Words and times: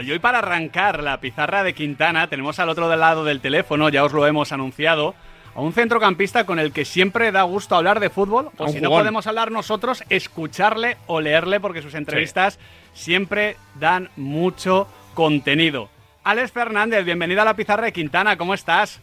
Y 0.00 0.10
hoy 0.10 0.18
para 0.18 0.38
arrancar 0.38 1.02
la 1.02 1.20
pizarra 1.20 1.62
de 1.62 1.74
Quintana 1.74 2.26
tenemos 2.28 2.58
al 2.58 2.70
otro 2.70 2.94
lado 2.96 3.22
del 3.22 3.40
teléfono, 3.40 3.90
ya 3.90 4.02
os 4.02 4.14
lo 4.14 4.26
hemos 4.26 4.50
anunciado, 4.50 5.14
a 5.54 5.60
un 5.60 5.74
centrocampista 5.74 6.46
con 6.46 6.58
el 6.58 6.72
que 6.72 6.86
siempre 6.86 7.30
da 7.32 7.42
gusto 7.42 7.74
hablar 7.74 8.00
de 8.00 8.08
fútbol, 8.08 8.50
o 8.56 8.68
si 8.68 8.80
no 8.80 8.88
podemos 8.88 9.26
hablar 9.26 9.50
nosotros, 9.50 10.02
escucharle 10.08 10.96
o 11.06 11.20
leerle 11.20 11.60
porque 11.60 11.82
sus 11.82 11.94
entrevistas 11.94 12.58
siempre 12.94 13.56
dan 13.74 14.08
mucho 14.16 14.88
contenido. 15.12 15.90
Alex 16.24 16.50
Fernández, 16.50 17.04
bienvenido 17.04 17.42
a 17.42 17.44
la 17.44 17.54
pizarra 17.54 17.84
de 17.84 17.92
Quintana, 17.92 18.38
¿cómo 18.38 18.54
estás? 18.54 19.02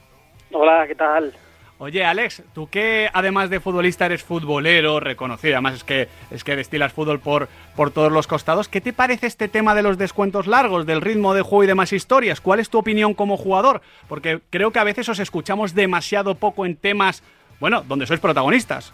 Hola, 0.51 0.87
¿qué 0.87 0.95
tal? 0.95 1.31
Oye, 1.79 2.03
Alex, 2.03 2.43
tú 2.55 2.67
que 2.69 3.07
además 3.13 3.51
de 3.51 3.59
futbolista 3.59 4.07
eres 4.07 4.23
futbolero, 4.23 4.99
reconocido, 4.99 5.55
además 5.55 5.75
es 5.75 5.83
que, 5.83 6.07
es 6.31 6.43
que 6.43 6.55
destilas 6.55 6.91
fútbol 6.91 7.19
por, 7.19 7.49
por 7.75 7.91
todos 7.91 8.11
los 8.11 8.25
costados, 8.25 8.67
¿qué 8.67 8.81
te 8.81 8.93
parece 8.93 9.27
este 9.27 9.47
tema 9.47 9.75
de 9.75 9.83
los 9.83 9.99
descuentos 9.99 10.47
largos, 10.47 10.87
del 10.87 11.01
ritmo 11.01 11.35
de 11.35 11.43
juego 11.43 11.63
y 11.63 11.67
demás 11.67 11.93
historias? 11.93 12.41
¿Cuál 12.41 12.59
es 12.59 12.71
tu 12.71 12.79
opinión 12.79 13.13
como 13.13 13.37
jugador? 13.37 13.81
Porque 14.09 14.39
creo 14.49 14.71
que 14.71 14.79
a 14.79 14.83
veces 14.83 15.07
os 15.07 15.19
escuchamos 15.19 15.75
demasiado 15.75 16.33
poco 16.33 16.65
en 16.65 16.77
temas, 16.77 17.21
bueno, 17.59 17.83
donde 17.87 18.07
sois 18.07 18.19
protagonistas. 18.19 18.91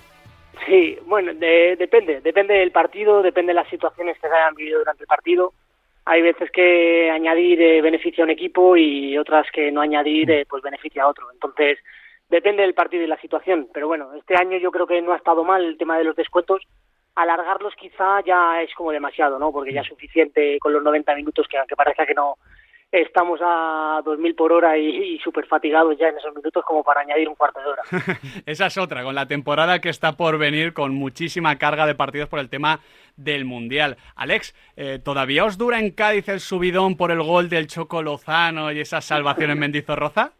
Sí, 0.65 0.97
bueno, 1.05 1.33
depende, 1.33 2.19
depende 2.19 2.55
del 2.55 2.71
partido, 2.71 3.21
depende 3.21 3.51
de 3.51 3.55
las 3.61 3.69
situaciones 3.69 4.17
que 4.19 4.27
se 4.27 4.33
hayan 4.33 4.55
vivido 4.55 4.79
durante 4.79 5.03
el 5.03 5.07
partido. 5.07 5.53
Hay 6.05 6.21
veces 6.21 6.51
que 6.51 7.09
añadir 7.09 7.61
eh, 7.61 7.81
beneficia 7.81 8.23
a 8.23 8.25
un 8.25 8.31
equipo 8.31 8.75
y 8.75 9.17
otras 9.17 9.47
que 9.51 9.71
no 9.71 9.79
añadir 9.79 10.29
eh, 10.29 10.45
pues 10.49 10.61
beneficia 10.61 11.03
a 11.03 11.07
otro. 11.07 11.31
Entonces, 11.31 11.79
depende 12.33 12.63
del 12.63 12.73
partido 12.73 13.03
y 13.03 13.07
la 13.07 13.21
situación. 13.21 13.69
Pero 13.71 13.87
bueno, 13.87 14.11
este 14.15 14.35
año 14.35 14.57
yo 14.57 14.71
creo 14.71 14.87
que 14.87 15.01
no 15.01 15.13
ha 15.13 15.17
estado 15.17 15.43
mal 15.43 15.63
el 15.63 15.77
tema 15.77 15.99
de 15.99 16.03
los 16.03 16.15
descuentos. 16.15 16.63
Alargarlos 17.13 17.75
quizá 17.75 18.21
ya 18.25 18.59
es 18.63 18.73
como 18.73 18.91
demasiado, 18.91 19.37
¿no? 19.37 19.51
Porque 19.51 19.71
ya 19.71 19.81
es 19.81 19.87
suficiente 19.87 20.57
con 20.59 20.73
los 20.73 20.81
90 20.81 21.13
minutos, 21.13 21.47
que 21.47 21.59
aunque 21.59 21.75
parezca 21.75 22.07
que 22.07 22.15
no 22.15 22.37
estamos 22.91 23.39
a 23.43 24.01
2.000 24.03 24.35
por 24.35 24.51
hora 24.51 24.77
y, 24.77 25.19
súper 25.19 25.45
fatigados 25.45 25.95
ya 25.99 26.07
en 26.07 26.17
esos 26.17 26.33
minutos 26.35 26.63
como 26.65 26.83
para 26.83 27.01
añadir 27.01 27.29
un 27.29 27.35
cuarto 27.35 27.59
de 27.59 27.67
hora. 27.67 27.83
Esa 28.47 28.65
es 28.65 28.77
otra, 28.77 29.03
con 29.03 29.13
la 29.13 29.27
temporada 29.27 29.79
que 29.79 29.89
está 29.89 30.13
por 30.13 30.39
venir 30.39 30.73
con 30.73 30.93
muchísima 30.93 31.57
carga 31.57 31.85
de 31.85 31.95
partidos 31.95 32.29
por 32.29 32.39
el 32.39 32.49
tema 32.49 32.79
del 33.15 33.45
Mundial. 33.45 33.97
Alex, 34.15 34.55
eh, 34.75 34.99
¿todavía 35.03 35.45
os 35.45 35.59
dura 35.59 35.79
en 35.79 35.91
Cádiz 35.91 36.29
el 36.29 36.39
subidón 36.39 36.97
por 36.97 37.11
el 37.11 37.21
gol 37.21 37.49
del 37.49 37.67
Choco 37.67 38.01
Lozano 38.01 38.71
y 38.71 38.79
esa 38.79 39.01
salvación 39.01 39.51
en 39.51 39.59
Mendizorroza? 39.59 40.33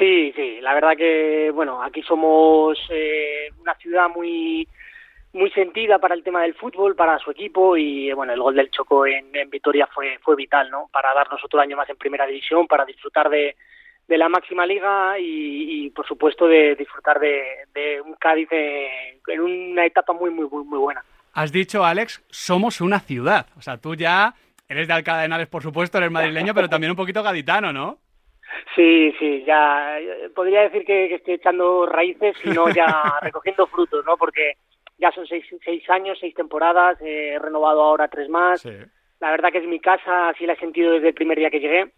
Sí, 0.00 0.32
sí, 0.34 0.60
la 0.62 0.72
verdad 0.72 0.96
que, 0.96 1.50
bueno, 1.52 1.82
aquí 1.82 2.00
somos 2.00 2.78
eh, 2.88 3.50
una 3.60 3.74
ciudad 3.74 4.08
muy 4.08 4.66
muy 5.34 5.50
sentida 5.50 5.98
para 5.98 6.14
el 6.14 6.24
tema 6.24 6.40
del 6.40 6.54
fútbol, 6.54 6.96
para 6.96 7.18
su 7.18 7.30
equipo 7.30 7.76
y 7.76 8.10
bueno, 8.14 8.32
el 8.32 8.40
gol 8.40 8.56
del 8.56 8.70
Choco 8.70 9.06
en, 9.06 9.30
Vitoria 9.50 9.86
fue 9.94 10.18
fue 10.22 10.36
vital, 10.36 10.70
¿no? 10.70 10.88
Para 10.90 11.12
darnos 11.12 11.44
otro 11.44 11.60
año 11.60 11.76
más 11.76 11.88
en 11.90 11.98
Primera 11.98 12.26
División, 12.26 12.66
para 12.66 12.86
disfrutar 12.86 13.28
de, 13.28 13.54
la 14.08 14.30
máxima 14.30 14.64
liga 14.64 15.16
y, 15.20 15.90
por 15.90 16.06
supuesto 16.06 16.48
de 16.48 16.76
disfrutar 16.76 17.20
de, 17.20 18.00
un 18.02 18.14
Cádiz 18.14 18.48
en 18.50 19.40
una 19.40 19.84
etapa 19.84 20.14
muy 20.14 20.30
muy 20.30 20.48
muy 20.48 20.64
muy 20.64 20.78
buena. 20.78 21.04
Has 21.34 21.52
dicho, 21.52 21.84
Alex, 21.84 22.24
somos 22.30 22.80
una 22.80 23.00
ciudad, 23.00 23.48
o 23.58 23.60
sea, 23.60 23.76
tú 23.76 23.94
ya 23.94 24.34
eres 24.66 24.88
de 24.88 24.94
Alcalá 24.94 25.18
de 25.18 25.24
Henares, 25.26 25.48
por 25.48 25.62
supuesto, 25.62 25.98
eres 25.98 26.10
madrileño, 26.10 26.54
pero 26.54 26.70
también 26.70 26.90
un 26.90 26.96
poquito 26.96 27.22
gaditano, 27.22 27.70
¿no? 27.70 27.98
Sí, 28.74 29.12
sí, 29.18 29.44
ya 29.44 29.98
podría 30.34 30.62
decir 30.62 30.84
que, 30.84 31.14
estoy 31.14 31.34
echando 31.34 31.86
raíces 31.86 32.36
y 32.44 32.50
no 32.50 32.68
ya 32.70 32.86
recogiendo 33.22 33.66
frutos, 33.66 34.04
¿no? 34.04 34.16
Porque 34.16 34.54
ya 34.98 35.10
son 35.12 35.26
seis, 35.26 35.44
seis 35.64 35.88
años, 35.90 36.18
seis 36.20 36.34
temporadas, 36.34 36.98
he 37.00 37.38
renovado 37.38 37.82
ahora 37.82 38.08
tres 38.08 38.28
más. 38.28 38.64
La 39.20 39.30
verdad 39.30 39.50
que 39.52 39.58
es 39.58 39.66
mi 39.66 39.80
casa, 39.80 40.30
así 40.30 40.46
la 40.46 40.54
he 40.54 40.58
sentido 40.58 40.92
desde 40.92 41.08
el 41.08 41.14
primer 41.14 41.38
día 41.38 41.50
que 41.50 41.60
llegué, 41.60 41.92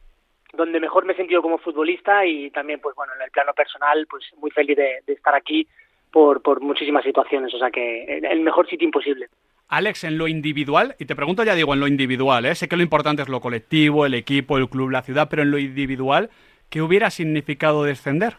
donde 0.53 0.81
mejor 0.81 1.05
me 1.05 1.13
he 1.13 1.17
sentido 1.17 1.43
como 1.43 1.59
futbolista 1.59 2.25
y 2.27 2.51
también, 2.51 2.81
pues 2.81 2.95
bueno, 2.97 3.13
en 3.17 3.23
el 3.23 3.31
plano 3.31 3.53
personal, 3.55 4.07
pues 4.09 4.25
muy 4.37 4.51
feliz 4.51 4.77
de, 4.77 5.03
estar 5.07 5.35
aquí 5.35 5.67
por, 6.11 6.43
por 6.43 6.61
muchísimas 6.61 7.05
situaciones, 7.05 7.55
o 7.55 7.59
sea 7.59 7.71
que 7.71 8.19
el 8.19 8.41
mejor 8.41 8.69
sitio 8.69 8.87
imposible. 8.87 9.29
Alex, 9.73 10.05
en 10.05 10.19
lo 10.19 10.29
individual, 10.29 10.95
y 10.99 11.07
te 11.07 11.17
pregunto 11.17 11.45
ya 11.45 11.55
digo 11.55 11.73
en 11.73 11.81
lo 11.81 11.87
individual, 11.87 12.45
¿eh? 12.45 12.55
sé 12.55 12.69
que 12.69 12.77
lo 12.77 12.83
importante 12.83 13.23
es 13.23 13.31
lo 13.31 13.41
colectivo, 13.41 14.05
el 14.05 14.13
equipo, 14.13 14.59
el 14.59 14.69
club, 14.69 14.91
la 14.91 15.01
ciudad, 15.01 15.29
pero 15.31 15.41
en 15.41 15.51
lo 15.51 15.57
individual, 15.57 16.29
¿qué 16.69 16.83
hubiera 16.83 17.09
significado 17.09 17.83
descender? 17.83 18.35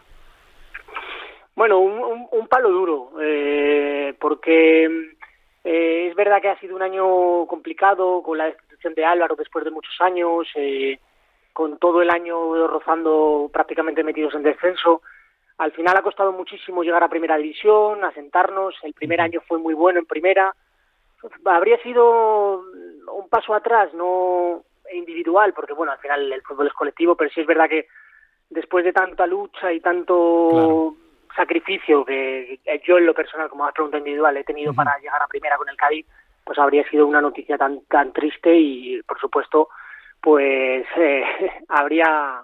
Bueno, 1.56 1.80
un, 1.80 2.46
palo 2.46 2.70
duro, 2.70 3.10
eh, 3.20 4.14
porque 4.20 4.84
eh, 5.64 6.06
es 6.08 6.14
verdad 6.14 6.40
que 6.40 6.50
ha 6.50 6.60
sido 6.60 6.76
un 6.76 6.82
año 6.82 7.46
complicado 7.46 8.22
con 8.22 8.38
la 8.38 8.44
destitución 8.44 8.94
de 8.94 9.04
Álvaro 9.04 9.34
después 9.34 9.64
de 9.64 9.72
muchos 9.72 10.00
años, 10.02 10.46
eh, 10.54 11.00
con 11.52 11.78
todo 11.78 12.00
el 12.00 12.10
año 12.10 12.68
rozando 12.68 13.50
prácticamente 13.52 14.04
metidos 14.04 14.36
en 14.36 14.44
descenso. 14.44 15.02
Al 15.58 15.72
final 15.72 15.96
ha 15.96 16.02
costado 16.02 16.30
muchísimo 16.30 16.84
llegar 16.84 17.02
a 17.02 17.08
Primera 17.08 17.36
División, 17.36 18.04
asentarnos. 18.04 18.76
El 18.84 18.94
primer 18.94 19.20
año 19.20 19.40
fue 19.48 19.58
muy 19.58 19.74
bueno 19.74 19.98
en 19.98 20.06
Primera 20.06 20.54
habría 21.44 21.78
sido 21.82 22.60
un 22.60 23.28
paso 23.28 23.54
atrás, 23.54 23.92
no 23.94 24.62
individual, 24.92 25.52
porque 25.54 25.72
bueno, 25.72 25.92
al 25.92 25.98
final 25.98 26.32
el 26.32 26.42
fútbol 26.42 26.66
es 26.66 26.72
colectivo, 26.72 27.16
pero 27.16 27.30
sí 27.30 27.40
es 27.40 27.46
verdad 27.46 27.68
que 27.68 27.86
después 28.50 28.84
de 28.84 28.92
tanta 28.92 29.26
lucha 29.26 29.72
y 29.72 29.80
tanto 29.80 30.94
sacrificio 31.34 32.04
que 32.04 32.60
yo 32.84 32.98
en 32.98 33.06
lo 33.06 33.14
personal, 33.14 33.48
como 33.48 33.66
has 33.66 33.72
preguntado 33.72 33.98
individual, 33.98 34.36
he 34.36 34.44
tenido 34.44 34.72
para 34.72 34.98
llegar 34.98 35.20
a 35.22 35.26
primera 35.26 35.56
con 35.56 35.68
el 35.68 35.76
Cádiz, 35.76 36.06
pues 36.44 36.58
habría 36.58 36.88
sido 36.88 37.06
una 37.06 37.20
noticia 37.20 37.56
tan 37.56 37.80
tan 37.86 38.12
triste 38.12 38.54
y 38.54 39.02
por 39.02 39.18
supuesto 39.18 39.68
pues 40.20 40.86
eh, 40.96 41.24
habría 41.68 42.42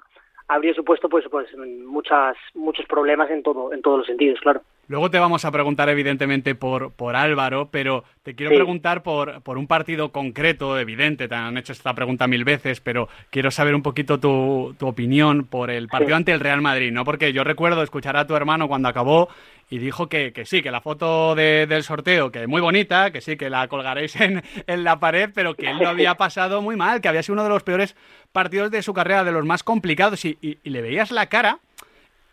habría 0.50 0.74
supuesto 0.74 1.08
pues 1.08 1.24
pues 1.30 1.46
muchas 1.56 2.36
muchos 2.54 2.84
problemas 2.86 3.30
en 3.30 3.42
todo 3.42 3.72
en 3.72 3.80
todos 3.80 3.98
los 3.98 4.06
sentidos 4.06 4.40
claro 4.40 4.62
Luego 4.90 5.08
te 5.08 5.20
vamos 5.20 5.44
a 5.44 5.52
preguntar, 5.52 5.88
evidentemente, 5.88 6.56
por, 6.56 6.92
por 6.92 7.14
Álvaro, 7.14 7.68
pero 7.70 8.02
te 8.24 8.34
quiero 8.34 8.56
preguntar 8.56 9.04
por, 9.04 9.40
por 9.42 9.56
un 9.56 9.68
partido 9.68 10.10
concreto, 10.10 10.76
evidente. 10.80 11.28
Te 11.28 11.34
han 11.36 11.56
hecho 11.56 11.70
esta 11.70 11.94
pregunta 11.94 12.26
mil 12.26 12.42
veces, 12.42 12.80
pero 12.80 13.08
quiero 13.30 13.52
saber 13.52 13.76
un 13.76 13.84
poquito 13.84 14.18
tu, 14.18 14.74
tu 14.80 14.88
opinión 14.88 15.46
por 15.46 15.70
el 15.70 15.86
partido 15.86 16.16
ante 16.16 16.32
el 16.32 16.40
Real 16.40 16.60
Madrid, 16.60 16.90
¿no? 16.90 17.04
Porque 17.04 17.32
yo 17.32 17.44
recuerdo 17.44 17.84
escuchar 17.84 18.16
a 18.16 18.26
tu 18.26 18.34
hermano 18.34 18.66
cuando 18.66 18.88
acabó 18.88 19.28
y 19.70 19.78
dijo 19.78 20.08
que, 20.08 20.32
que 20.32 20.44
sí, 20.44 20.60
que 20.60 20.72
la 20.72 20.80
foto 20.80 21.36
del 21.36 21.84
sorteo, 21.84 22.32
que 22.32 22.42
es 22.42 22.48
muy 22.48 22.60
bonita, 22.60 23.12
que 23.12 23.20
sí, 23.20 23.36
que 23.36 23.48
la 23.48 23.68
colgaréis 23.68 24.16
en, 24.20 24.42
en 24.66 24.84
la 24.84 24.98
pared, 24.98 25.30
pero 25.32 25.54
que 25.54 25.70
él 25.70 25.78
lo 25.78 25.88
había 25.88 26.14
pasado 26.16 26.60
muy 26.60 26.74
mal, 26.74 27.00
que 27.00 27.08
había 27.08 27.22
sido 27.22 27.34
uno 27.34 27.44
de 27.44 27.50
los 27.50 27.62
peores 27.62 27.96
partidos 28.32 28.70
de 28.70 28.82
su 28.82 28.94
carrera, 28.94 29.24
de 29.24 29.32
los 29.32 29.44
más 29.44 29.62
complicados, 29.62 30.24
y, 30.24 30.38
y 30.40 30.70
le 30.70 30.82
veías 30.82 31.10
la 31.10 31.26
cara 31.26 31.58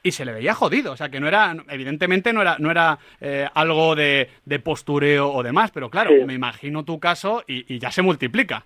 y 0.08 0.12
se 0.12 0.26
le 0.26 0.34
veía 0.34 0.54
jodido. 0.54 0.94
O 0.94 0.98
sea, 0.98 1.10
que 1.10 1.20
no 1.20 1.28
era, 1.28 1.56
evidentemente 1.70 2.34
no 2.34 2.42
era, 2.42 2.56
no 2.60 2.72
era 2.72 2.98
eh, 3.22 3.48
algo 3.54 3.96
de, 3.96 4.30
postureo 4.64 5.30
o 5.30 5.44
demás, 5.44 5.72
pero 5.72 5.90
claro, 5.90 6.12
me 6.26 6.34
imagino 6.34 6.84
tu 6.84 7.00
caso 7.00 7.44
y, 7.48 7.80
ya 7.80 7.92
se 7.92 8.02
multiplica. 8.02 8.64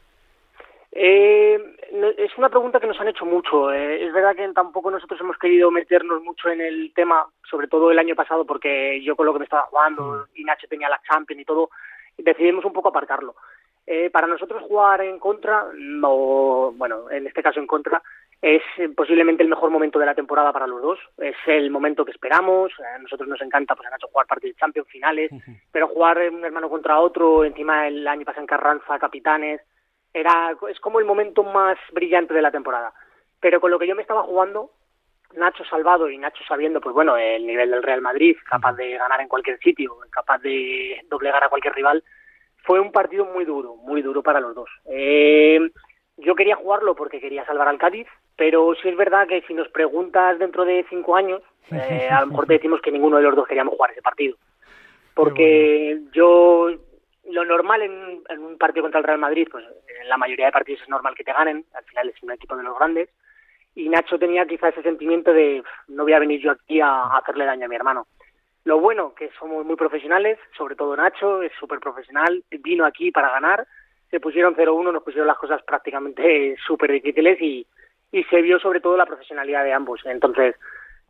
Eh, 0.92 1.60
es 2.18 2.38
una 2.38 2.50
pregunta 2.50 2.80
que 2.80 2.88
nos 2.88 3.00
han 3.00 3.08
hecho 3.08 3.26
mucho. 3.26 3.72
Eh. 3.72 4.06
Es 4.06 4.14
verdad 4.14 4.36
que 4.36 4.48
tampoco 4.50 4.92
nosotros 4.92 5.20
hemos 5.22 5.38
querido 5.38 5.72
meternos 5.72 6.22
mucho 6.22 6.50
en 6.50 6.62
el 6.62 6.92
tema, 6.94 7.26
sobre 7.50 7.68
todo 7.68 7.92
el 7.92 8.00
año 8.00 8.16
pasado, 8.16 8.46
porque 8.46 9.02
yo 9.04 9.16
con 9.16 9.26
lo 9.26 9.34
que 9.34 9.40
me 9.40 9.46
estaba 9.46 9.64
jugando 9.64 10.28
mm. 10.34 10.40
y 10.40 10.44
Nacho 10.44 10.68
tenía 10.68 10.90
la 10.90 11.02
Champions 11.08 11.42
y 11.42 11.46
todo, 11.46 11.70
decidimos 12.18 12.66
un 12.66 12.74
poco 12.74 12.90
aparcarlo. 12.90 13.36
Para 14.12 14.28
nosotros 14.28 14.64
jugar 14.64 15.02
en 15.02 15.20
contra, 15.20 15.66
o 16.04 16.74
bueno, 16.76 17.10
en 17.10 17.28
este 17.28 17.44
caso 17.44 17.60
en 17.60 17.68
contra, 17.68 18.02
es 18.42 18.64
eh, 18.78 18.90
posiblemente 18.90 19.44
el 19.44 19.50
mejor 19.50 19.70
momento 19.70 20.00
de 20.00 20.06
la 20.06 20.16
temporada 20.16 20.52
para 20.52 20.66
los 20.66 20.82
dos. 20.82 21.00
Es 21.18 21.36
el 21.46 21.70
momento 21.70 22.04
que 22.04 22.12
esperamos. 22.12 22.72
A 22.80 22.98
nosotros 22.98 23.30
nos 23.30 23.42
encanta, 23.42 23.76
pues 23.76 23.88
han 23.88 23.96
hecho 23.96 24.08
jugar 24.08 24.26
partidos 24.26 24.56
de 24.56 24.60
Champions 24.60 24.90
finales, 24.90 25.32
pero 25.72 25.88
jugar 25.88 26.18
un 26.30 26.44
hermano 26.44 26.70
contra 26.70 27.00
otro, 27.00 27.46
encima 27.46 27.88
el 27.88 28.08
año 28.08 28.26
pasado 28.26 28.42
en 28.42 28.48
Carranza, 28.48 28.98
capitanes, 28.98 29.62
era 30.14 30.56
es 30.70 30.80
como 30.80 31.00
el 31.00 31.06
momento 31.06 31.44
más 31.44 31.78
brillante 31.92 32.34
de 32.34 32.42
la 32.42 32.52
temporada. 32.52 32.94
Pero 33.40 33.62
con 33.62 33.72
lo 33.72 33.78
que 33.78 33.88
yo 33.88 33.96
me 33.96 34.02
estaba 34.02 34.24
jugando, 34.24 34.72
Nacho 35.36 35.64
salvado 35.66 36.10
y 36.10 36.18
Nacho 36.18 36.44
sabiendo, 36.48 36.82
pues 36.82 36.94
bueno, 36.94 37.18
el 37.18 37.46
nivel 37.46 37.70
del 37.70 37.84
Real 37.84 38.02
Madrid, 38.02 38.36
capaz 38.50 38.74
de 38.74 38.98
ganar 38.98 39.22
en 39.22 39.28
cualquier 39.28 39.60
sitio, 39.60 39.98
capaz 40.10 40.40
de 40.40 41.00
doblegar 41.10 41.44
a 41.44 41.50
cualquier 41.50 41.74
rival, 41.74 42.04
fue 42.64 42.80
un 42.80 42.92
partido 42.92 43.26
muy 43.26 43.46
duro, 43.46 43.76
muy 43.76 44.02
duro 44.02 44.22
para 44.24 44.40
los 44.40 44.56
dos. 44.56 44.70
Eh, 44.86 45.60
yo 46.18 46.36
quería 46.36 46.56
jugarlo 46.56 46.96
porque 46.96 47.20
quería 47.20 47.46
salvar 47.46 47.68
al 47.68 47.78
Cádiz, 47.78 48.08
pero 48.36 48.74
sí 48.82 48.90
es 48.90 48.96
verdad 48.96 49.28
que 49.28 49.42
si 49.42 49.54
nos 49.54 49.68
preguntas 49.70 50.38
dentro 50.40 50.66
de 50.66 50.86
cinco 50.90 51.16
años, 51.16 51.42
eh, 51.72 52.10
a 52.10 52.22
lo 52.22 52.28
mejor 52.28 52.46
te 52.48 52.54
decimos 52.54 52.82
que 52.82 52.92
ninguno 52.92 53.18
de 53.18 53.24
los 53.24 53.36
dos 53.36 53.48
queríamos 53.48 53.76
jugar 53.76 53.92
ese 53.92 54.02
partido. 54.02 54.38
Porque 55.14 56.00
yo, 56.14 56.70
lo 57.30 57.46
normal 57.46 57.82
en, 57.82 58.40
un 58.40 58.58
partido 58.58 58.84
contra 58.84 59.00
el 59.00 59.06
Real 59.06 59.20
Madrid, 59.20 59.48
pues 59.52 59.66
en 60.02 60.08
la 60.08 60.18
mayoría 60.18 60.46
de 60.46 60.52
partidos 60.52 60.82
es 60.82 60.90
normal 60.90 61.16
que 61.16 61.24
te 61.24 61.34
ganen, 61.34 61.66
al 61.74 61.84
final 61.84 62.10
es 62.10 62.24
un 62.24 62.32
equipo 62.32 62.56
de 62.56 62.64
los 62.64 62.78
grandes, 62.78 63.10
y 63.76 63.90
Nacho 63.90 64.20
tenía 64.20 64.46
quizá 64.46 64.70
ese 64.70 64.82
sentimiento 64.82 65.34
de 65.34 65.64
no 65.88 66.04
voy 66.04 66.14
a 66.14 66.20
venir 66.20 66.42
yo 66.42 66.52
aquí 66.52 66.80
a, 66.82 67.18
hacerle 67.18 67.46
daño 67.46 67.66
a 67.66 67.70
mi 67.70 67.76
hermano. 67.76 68.08
Lo 68.64 68.80
bueno, 68.80 69.14
que 69.16 69.30
somos 69.40 69.66
muy 69.66 69.76
profesionales, 69.76 70.38
sobre 70.56 70.76
todo 70.76 70.96
Nacho, 70.96 71.42
es 71.42 71.52
súper 71.60 71.80
profesional, 71.80 72.44
vino 72.52 72.86
aquí 72.86 73.12
para 73.12 73.32
ganar, 73.32 73.68
se 74.10 74.20
pusieron 74.20 74.56
0-1, 74.56 74.94
nos 74.94 75.04
pusieron 75.04 75.28
las 75.28 75.38
cosas 75.38 75.62
prácticamente 75.64 76.56
súper 76.68 76.92
difíciles 76.92 77.42
y, 77.42 77.66
y 78.12 78.24
se 78.26 78.42
vio 78.42 78.60
sobre 78.60 78.82
todo 78.82 78.98
la 78.98 79.06
profesionalidad 79.06 79.64
de 79.64 79.74
ambos. 79.74 80.02
Entonces, 80.06 80.56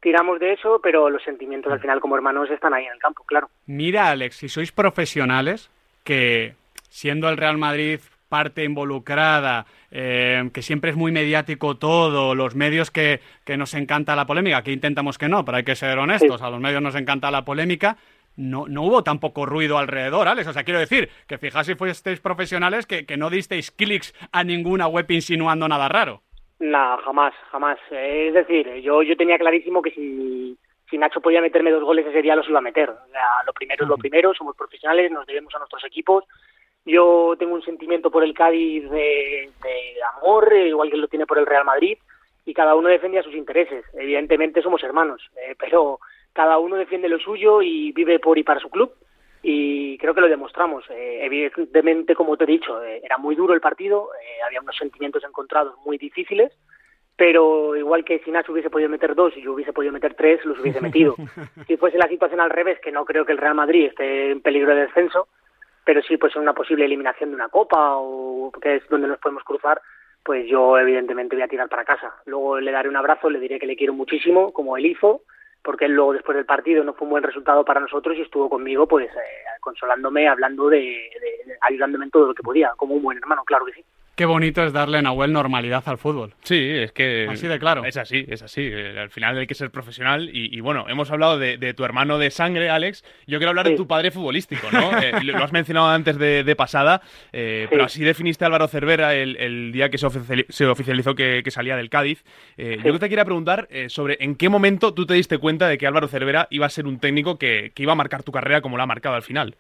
tiramos 0.01 0.39
de 0.39 0.53
eso, 0.53 0.79
pero 0.81 1.09
los 1.09 1.23
sentimientos 1.23 1.71
al 1.71 1.81
final 1.81 1.99
como 1.99 2.15
hermanos 2.15 2.49
están 2.49 2.73
ahí 2.73 2.85
en 2.85 2.93
el 2.93 2.99
campo, 2.99 3.23
claro. 3.25 3.49
Mira, 3.65 4.09
Alex, 4.09 4.37
si 4.37 4.49
sois 4.49 4.71
profesionales, 4.71 5.69
que 6.03 6.55
siendo 6.89 7.29
el 7.29 7.37
Real 7.37 7.57
Madrid 7.57 7.99
parte 8.31 8.63
involucrada, 8.63 9.65
eh, 9.91 10.49
que 10.53 10.61
siempre 10.61 10.91
es 10.91 10.95
muy 10.95 11.11
mediático 11.11 11.75
todo, 11.75 12.33
los 12.33 12.55
medios 12.55 12.91
que, 12.91 13.19
que, 13.43 13.57
nos 13.57 13.73
encanta 13.73 14.15
la 14.15 14.25
polémica, 14.25 14.63
que 14.63 14.71
intentamos 14.71 15.17
que 15.17 15.27
no, 15.27 15.43
pero 15.43 15.57
hay 15.57 15.65
que 15.65 15.75
ser 15.75 15.99
honestos, 15.99 16.41
a 16.41 16.49
los 16.49 16.61
medios 16.61 16.81
nos 16.81 16.95
encanta 16.95 17.29
la 17.29 17.43
polémica, 17.43 17.97
no, 18.37 18.67
no 18.69 18.83
hubo 18.83 19.03
tampoco 19.03 19.45
ruido 19.45 19.77
alrededor, 19.77 20.29
Alex. 20.29 20.47
O 20.47 20.53
sea, 20.53 20.63
quiero 20.63 20.79
decir, 20.79 21.09
que 21.27 21.37
fijaos 21.37 21.67
si 21.67 21.75
fuisteis 21.75 22.21
profesionales 22.21 22.85
que, 22.85 23.05
que 23.05 23.17
no 23.17 23.29
disteis 23.29 23.71
clics 23.71 24.15
a 24.31 24.45
ninguna 24.45 24.87
web 24.87 25.05
insinuando 25.09 25.67
nada 25.67 25.89
raro. 25.89 26.21
No, 26.59 26.97
jamás, 26.99 27.33
jamás. 27.51 27.79
Es 27.91 28.33
decir, 28.33 28.67
yo, 28.81 29.03
yo 29.03 29.17
tenía 29.17 29.37
clarísimo 29.37 29.81
que 29.81 29.91
si, 29.91 30.57
si 30.89 30.97
Nacho 30.97 31.19
podía 31.19 31.41
meterme 31.41 31.71
dos 31.71 31.83
goles 31.83 32.05
ese 32.05 32.21
día 32.21 32.35
los 32.35 32.47
iba 32.47 32.59
a 32.59 32.61
meter. 32.61 32.89
O 32.89 33.11
sea, 33.11 33.27
lo 33.45 33.53
primero 33.53 33.83
es 33.83 33.89
lo 33.89 33.97
primero, 33.97 34.33
somos 34.33 34.55
profesionales, 34.55 35.11
nos 35.11 35.25
debemos 35.25 35.53
a 35.55 35.59
nuestros 35.59 35.83
equipos 35.83 36.23
yo 36.85 37.35
tengo 37.37 37.53
un 37.53 37.61
sentimiento 37.61 38.09
por 38.09 38.23
el 38.23 38.33
Cádiz 38.33 38.89
de, 38.89 39.49
amor, 40.17 40.51
igual 40.53 40.89
que 40.89 40.97
lo 40.97 41.07
tiene 41.07 41.25
por 41.25 41.37
el 41.37 41.45
Real 41.45 41.65
Madrid, 41.65 41.97
y 42.45 42.53
cada 42.53 42.75
uno 42.75 42.89
defendía 42.89 43.23
sus 43.23 43.35
intereses. 43.35 43.85
Evidentemente 43.93 44.61
somos 44.61 44.83
hermanos, 44.83 45.21
eh, 45.37 45.55
pero 45.59 45.99
cada 46.33 46.57
uno 46.57 46.75
defiende 46.75 47.09
lo 47.09 47.19
suyo 47.19 47.61
y 47.61 47.91
vive 47.91 48.19
por 48.19 48.37
y 48.37 48.43
para 48.43 48.59
su 48.59 48.69
club, 48.69 48.93
y 49.43 49.97
creo 49.99 50.13
que 50.13 50.21
lo 50.21 50.27
demostramos. 50.27 50.83
Eh, 50.89 51.19
evidentemente, 51.23 52.15
como 52.15 52.35
te 52.35 52.45
he 52.45 52.47
dicho, 52.47 52.83
eh, 52.83 53.01
era 53.03 53.17
muy 53.17 53.35
duro 53.35 53.53
el 53.53 53.61
partido, 53.61 54.09
había 54.45 54.61
unos 54.61 54.75
sentimientos 54.75 55.23
encontrados 55.23 55.75
muy 55.85 55.97
difíciles, 55.97 56.51
pero 57.15 57.75
igual 57.75 58.03
que 58.03 58.19
si 58.19 58.31
Nacho 58.31 58.51
hubiese 58.51 58.71
podido 58.71 58.89
meter 58.89 59.13
dos 59.13 59.37
y 59.37 59.43
yo 59.43 59.53
hubiese 59.53 59.73
podido 59.73 59.93
meter 59.93 60.15
tres, 60.15 60.43
los 60.45 60.59
hubiese 60.59 60.81
metido. 60.81 61.15
si 61.67 61.77
fuese 61.77 61.99
la 61.99 62.07
situación 62.07 62.39
al 62.39 62.49
revés, 62.49 62.79
que 62.79 62.91
no 62.91 63.05
creo 63.05 63.25
que 63.25 63.33
el 63.33 63.37
Real 63.37 63.53
Madrid 63.53 63.85
esté 63.85 64.31
en 64.31 64.41
peligro 64.41 64.73
de 64.73 64.87
descenso, 64.87 65.27
pero 65.83 66.01
sí 66.01 66.17
pues 66.17 66.35
en 66.35 66.43
una 66.43 66.53
posible 66.53 66.85
eliminación 66.85 67.29
de 67.29 67.35
una 67.35 67.49
copa 67.49 67.95
o 67.97 68.51
que 68.61 68.75
es 68.77 68.87
donde 68.89 69.07
nos 69.07 69.19
podemos 69.19 69.43
cruzar, 69.43 69.81
pues 70.23 70.47
yo 70.47 70.77
evidentemente 70.77 71.35
voy 71.35 71.43
a 71.43 71.47
tirar 71.47 71.69
para 71.69 71.85
casa. 71.85 72.13
Luego 72.25 72.59
le 72.59 72.71
daré 72.71 72.89
un 72.89 72.95
abrazo, 72.95 73.29
le 73.29 73.39
diré 73.39 73.59
que 73.59 73.65
le 73.65 73.75
quiero 73.75 73.93
muchísimo, 73.93 74.53
como 74.53 74.77
él 74.77 74.85
hizo, 74.85 75.21
porque 75.63 75.85
él 75.85 75.93
luego 75.93 76.13
después 76.13 76.35
del 76.35 76.45
partido 76.45 76.83
no 76.83 76.93
fue 76.93 77.05
un 77.05 77.11
buen 77.11 77.23
resultado 77.23 77.65
para 77.65 77.79
nosotros 77.79 78.17
y 78.17 78.21
estuvo 78.21 78.49
conmigo 78.49 78.87
pues 78.87 79.09
eh, 79.09 79.59
consolándome, 79.59 80.27
hablando 80.27 80.69
de, 80.69 80.77
de, 80.77 81.57
ayudándome 81.61 82.05
en 82.05 82.11
todo 82.11 82.27
lo 82.27 82.33
que 82.33 82.43
podía, 82.43 82.73
como 82.77 82.95
un 82.95 83.03
buen 83.03 83.17
hermano, 83.17 83.43
claro 83.43 83.65
que 83.65 83.73
sí. 83.73 83.85
Qué 84.15 84.25
bonito 84.25 84.63
es 84.63 84.73
darle, 84.73 85.01
Nahuel, 85.01 85.31
normalidad 85.31 85.83
al 85.85 85.97
fútbol. 85.97 86.33
Sí, 86.43 86.69
es 86.69 86.91
que... 86.91 87.27
Así 87.29 87.47
de 87.47 87.57
claro. 87.59 87.85
Es 87.85 87.95
así, 87.95 88.25
es 88.27 88.41
así. 88.43 88.61
Eh, 88.61 88.99
al 88.99 89.09
final 89.09 89.37
hay 89.37 89.47
que 89.47 89.55
ser 89.55 89.71
profesional 89.71 90.29
y, 90.31 90.59
bueno, 90.59 90.85
hemos 90.89 91.09
hablado 91.11 91.39
de, 91.39 91.73
tu 91.73 91.85
hermano 91.85 92.17
de 92.17 92.29
sangre, 92.29 92.69
Alex. 92.69 93.03
Yo 93.25 93.37
quiero 93.39 93.49
hablar 93.49 93.67
de 93.69 93.75
tu 93.75 93.87
padre 93.87 94.11
futbolístico, 94.11 94.67
¿no? 94.71 94.97
Eh, 95.01 95.13
lo 95.23 95.43
has 95.43 95.53
mencionado 95.53 95.87
antes 95.87 96.17
de, 96.17 96.55
pasada, 96.57 97.01
eh, 97.31 97.67
pero 97.69 97.85
así 97.85 98.03
definiste 98.03 98.43
a 98.43 98.47
Álvaro 98.47 98.67
Cervera 98.67 99.15
el, 99.15 99.71
día 99.71 99.89
que 99.89 99.97
se, 99.97 100.05
oficializó 100.05 101.15
que, 101.15 101.43
salía 101.49 101.77
del 101.77 101.89
Cádiz. 101.89 102.23
Yo 102.57 102.99
te 102.99 103.09
quería 103.09 103.25
preguntar 103.25 103.69
sobre 103.87 104.17
en 104.19 104.35
qué 104.35 104.49
momento 104.49 104.93
tú 104.93 105.05
te 105.05 105.13
diste 105.13 105.37
cuenta 105.37 105.67
de 105.67 105.77
que 105.77 105.87
Álvaro 105.87 106.07
Cervera 106.07 106.47
iba 106.49 106.65
a 106.65 106.69
ser 106.69 106.85
un 106.85 106.99
técnico 106.99 107.39
que, 107.39 107.71
que 107.73 107.83
iba 107.83 107.93
a 107.93 107.95
marcar 107.95 108.23
tu 108.23 108.31
carrera 108.31 108.61
como 108.61 108.75
lo 108.75 108.83
ha 108.83 108.87
marcado 108.87 109.15
al 109.15 109.23
final. 109.23 109.55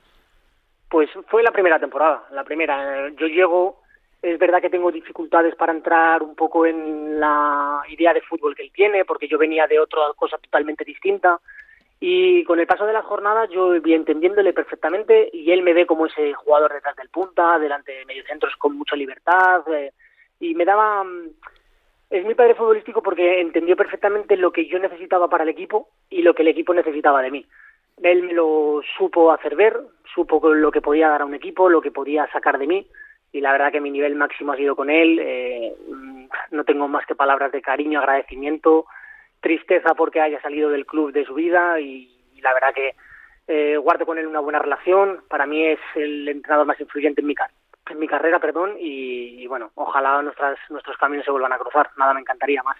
Pues 0.89 1.09
fue 1.29 1.41
la 1.41 1.51
primera 1.51 1.79
temporada, 1.79 2.25
la 2.31 2.43
primera. 2.43 3.09
Yo 3.17 3.27
llego 3.27 3.81
es 4.21 4.37
verdad 4.37 4.61
que 4.61 4.69
tengo 4.69 4.91
dificultades 4.91 5.55
para 5.55 5.73
entrar 5.73 6.21
un 6.21 6.35
poco 6.35 6.65
en 6.65 7.19
la 7.19 7.81
idea 7.89 8.13
de 8.13 8.21
fútbol 8.21 8.55
que 8.55 8.63
él 8.63 8.71
tiene, 8.71 9.03
porque 9.03 9.27
yo 9.27 9.37
venía 9.37 9.65
de 9.65 9.79
otra 9.79 10.01
cosa 10.15 10.37
totalmente 10.37 10.85
distinta. 10.85 11.39
Y 11.99 12.43
con 12.43 12.59
el 12.59 12.67
paso 12.67 12.85
de 12.85 12.93
las 12.93 13.05
jornadas 13.05 13.49
yo 13.49 13.79
voy 13.79 13.93
entendiéndole 13.93 14.53
perfectamente 14.53 15.29
y 15.33 15.51
él 15.51 15.63
me 15.63 15.73
ve 15.73 15.85
como 15.85 16.05
ese 16.05 16.33
jugador 16.33 16.73
detrás 16.73 16.95
del 16.95 17.09
punta, 17.09 17.57
delante 17.57 17.91
de 17.91 18.05
mediocentros 18.05 18.55
con 18.57 18.77
mucha 18.77 18.95
libertad. 18.95 19.61
Eh, 19.73 19.91
y 20.39 20.53
me 20.55 20.65
daba... 20.65 21.03
Mm, 21.03 21.29
es 22.11 22.25
mi 22.25 22.35
padre 22.35 22.55
futbolístico 22.55 23.01
porque 23.01 23.39
entendió 23.39 23.77
perfectamente 23.77 24.35
lo 24.35 24.51
que 24.51 24.67
yo 24.67 24.77
necesitaba 24.79 25.29
para 25.29 25.43
el 25.43 25.49
equipo 25.49 25.87
y 26.09 26.21
lo 26.21 26.33
que 26.33 26.41
el 26.41 26.49
equipo 26.49 26.73
necesitaba 26.73 27.21
de 27.21 27.31
mí. 27.31 27.45
Él 28.03 28.23
me 28.23 28.33
lo 28.33 28.81
supo 28.97 29.31
hacer 29.31 29.55
ver, 29.55 29.79
supo 30.13 30.53
lo 30.53 30.71
que 30.71 30.81
podía 30.81 31.07
dar 31.07 31.21
a 31.21 31.25
un 31.25 31.35
equipo, 31.35 31.69
lo 31.69 31.81
que 31.81 31.91
podía 31.91 32.27
sacar 32.33 32.57
de 32.57 32.67
mí 32.67 32.87
y 33.31 33.41
la 33.41 33.51
verdad 33.51 33.71
que 33.71 33.81
mi 33.81 33.91
nivel 33.91 34.15
máximo 34.15 34.51
ha 34.51 34.57
sido 34.57 34.75
con 34.75 34.89
él. 34.89 35.19
Eh, 35.21 35.75
no 36.51 36.63
tengo 36.63 36.87
más 36.87 37.05
que 37.05 37.15
palabras 37.15 37.51
de 37.51 37.61
cariño, 37.61 37.99
agradecimiento, 37.99 38.85
tristeza 39.39 39.93
porque 39.95 40.21
haya 40.21 40.41
salido 40.41 40.69
del 40.69 40.85
club 40.85 41.11
de 41.11 41.25
su 41.25 41.33
vida 41.33 41.79
y, 41.79 42.09
la 42.41 42.53
verdad 42.55 42.73
que 42.73 42.95
eh, 43.47 43.77
guardo 43.77 44.05
con 44.05 44.17
él 44.17 44.25
una 44.27 44.39
buena 44.39 44.59
relación. 44.59 45.23
Para 45.29 45.45
mí 45.45 45.63
es 45.65 45.79
el 45.95 46.27
entrenador 46.27 46.65
más 46.65 46.79
influyente 46.79 47.21
en 47.21 47.27
mi, 47.27 47.35
en 47.89 47.99
mi 47.99 48.07
carrera, 48.07 48.39
perdón, 48.39 48.75
y, 48.79 49.43
y 49.43 49.47
bueno, 49.47 49.71
ojalá 49.75 50.21
nuestras, 50.23 50.57
nuestros 50.69 50.97
caminos 50.97 51.23
se 51.23 51.31
vuelvan 51.31 51.53
a 51.53 51.59
cruzar. 51.59 51.91
Nada 51.97 52.13
me 52.13 52.21
encantaría 52.21 52.63
más. 52.63 52.77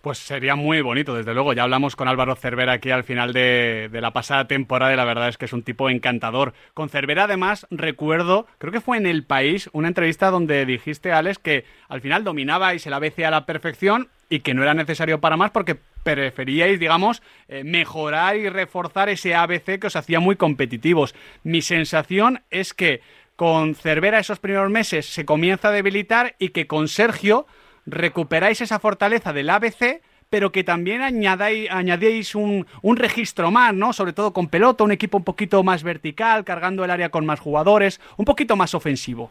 Pues 0.00 0.18
sería 0.18 0.54
muy 0.54 0.80
bonito, 0.80 1.14
desde 1.14 1.34
luego. 1.34 1.52
Ya 1.52 1.64
hablamos 1.64 1.96
con 1.96 2.06
Álvaro 2.06 2.36
Cervera 2.36 2.74
aquí 2.74 2.90
al 2.90 3.02
final 3.02 3.32
de, 3.32 3.90
la 3.92 4.12
pasada 4.12 4.46
temporada 4.46 4.92
y 4.92 4.96
la 4.96 5.04
verdad 5.04 5.28
es 5.28 5.38
que 5.38 5.46
es 5.46 5.52
un 5.52 5.64
tipo 5.64 5.90
encantador. 5.90 6.54
Con 6.72 6.88
Cervera, 6.88 7.24
además, 7.24 7.66
recuerdo, 7.70 8.46
creo 8.58 8.72
que 8.72 8.80
fue 8.80 8.96
en 8.96 9.06
El 9.06 9.24
País, 9.24 9.68
una 9.72 9.88
entrevista 9.88 10.30
donde 10.30 10.64
dijiste, 10.66 11.10
Alex, 11.10 11.40
que 11.40 11.64
al 11.88 12.00
final 12.00 12.22
dominabais 12.22 12.86
el 12.86 12.94
ABC 12.94 13.24
a 13.24 13.32
la 13.32 13.44
perfección 13.44 14.08
y 14.30 14.40
que 14.40 14.54
no 14.54 14.62
era 14.62 14.72
necesario 14.72 15.20
para 15.20 15.36
más 15.36 15.50
porque 15.50 15.80
preferíais, 16.04 16.78
digamos, 16.78 17.20
eh, 17.48 17.64
mejorar 17.64 18.36
y 18.36 18.48
reforzar 18.48 19.08
ese 19.08 19.34
ABC 19.34 19.80
que 19.80 19.88
os 19.88 19.96
hacía 19.96 20.20
muy 20.20 20.36
competitivos. 20.36 21.16
Mi 21.42 21.60
sensación 21.60 22.42
es 22.50 22.72
que 22.72 23.00
con 23.34 23.74
Cervera 23.74 24.18
esos 24.18 24.38
primeros 24.38 24.70
meses 24.70 25.06
se 25.06 25.24
comienza 25.24 25.68
a 25.68 25.72
debilitar 25.72 26.36
y 26.38 26.50
que 26.50 26.66
con 26.66 26.86
Sergio 26.86 27.46
recuperáis 27.90 28.60
esa 28.60 28.78
fortaleza 28.78 29.32
del 29.32 29.50
ABC, 29.50 30.02
pero 30.30 30.52
que 30.52 30.64
también 30.64 31.00
añadáis, 31.00 31.70
añadéis 31.70 32.34
un, 32.34 32.66
un, 32.82 32.96
registro 32.96 33.50
más, 33.50 33.74
¿no? 33.74 33.92
Sobre 33.92 34.12
todo 34.12 34.32
con 34.32 34.48
pelota, 34.48 34.84
un 34.84 34.92
equipo 34.92 35.18
un 35.18 35.24
poquito 35.24 35.62
más 35.62 35.82
vertical, 35.82 36.44
cargando 36.44 36.84
el 36.84 36.90
área 36.90 37.10
con 37.10 37.24
más 37.24 37.40
jugadores, 37.40 38.00
un 38.18 38.24
poquito 38.24 38.56
más 38.56 38.74
ofensivo. 38.74 39.30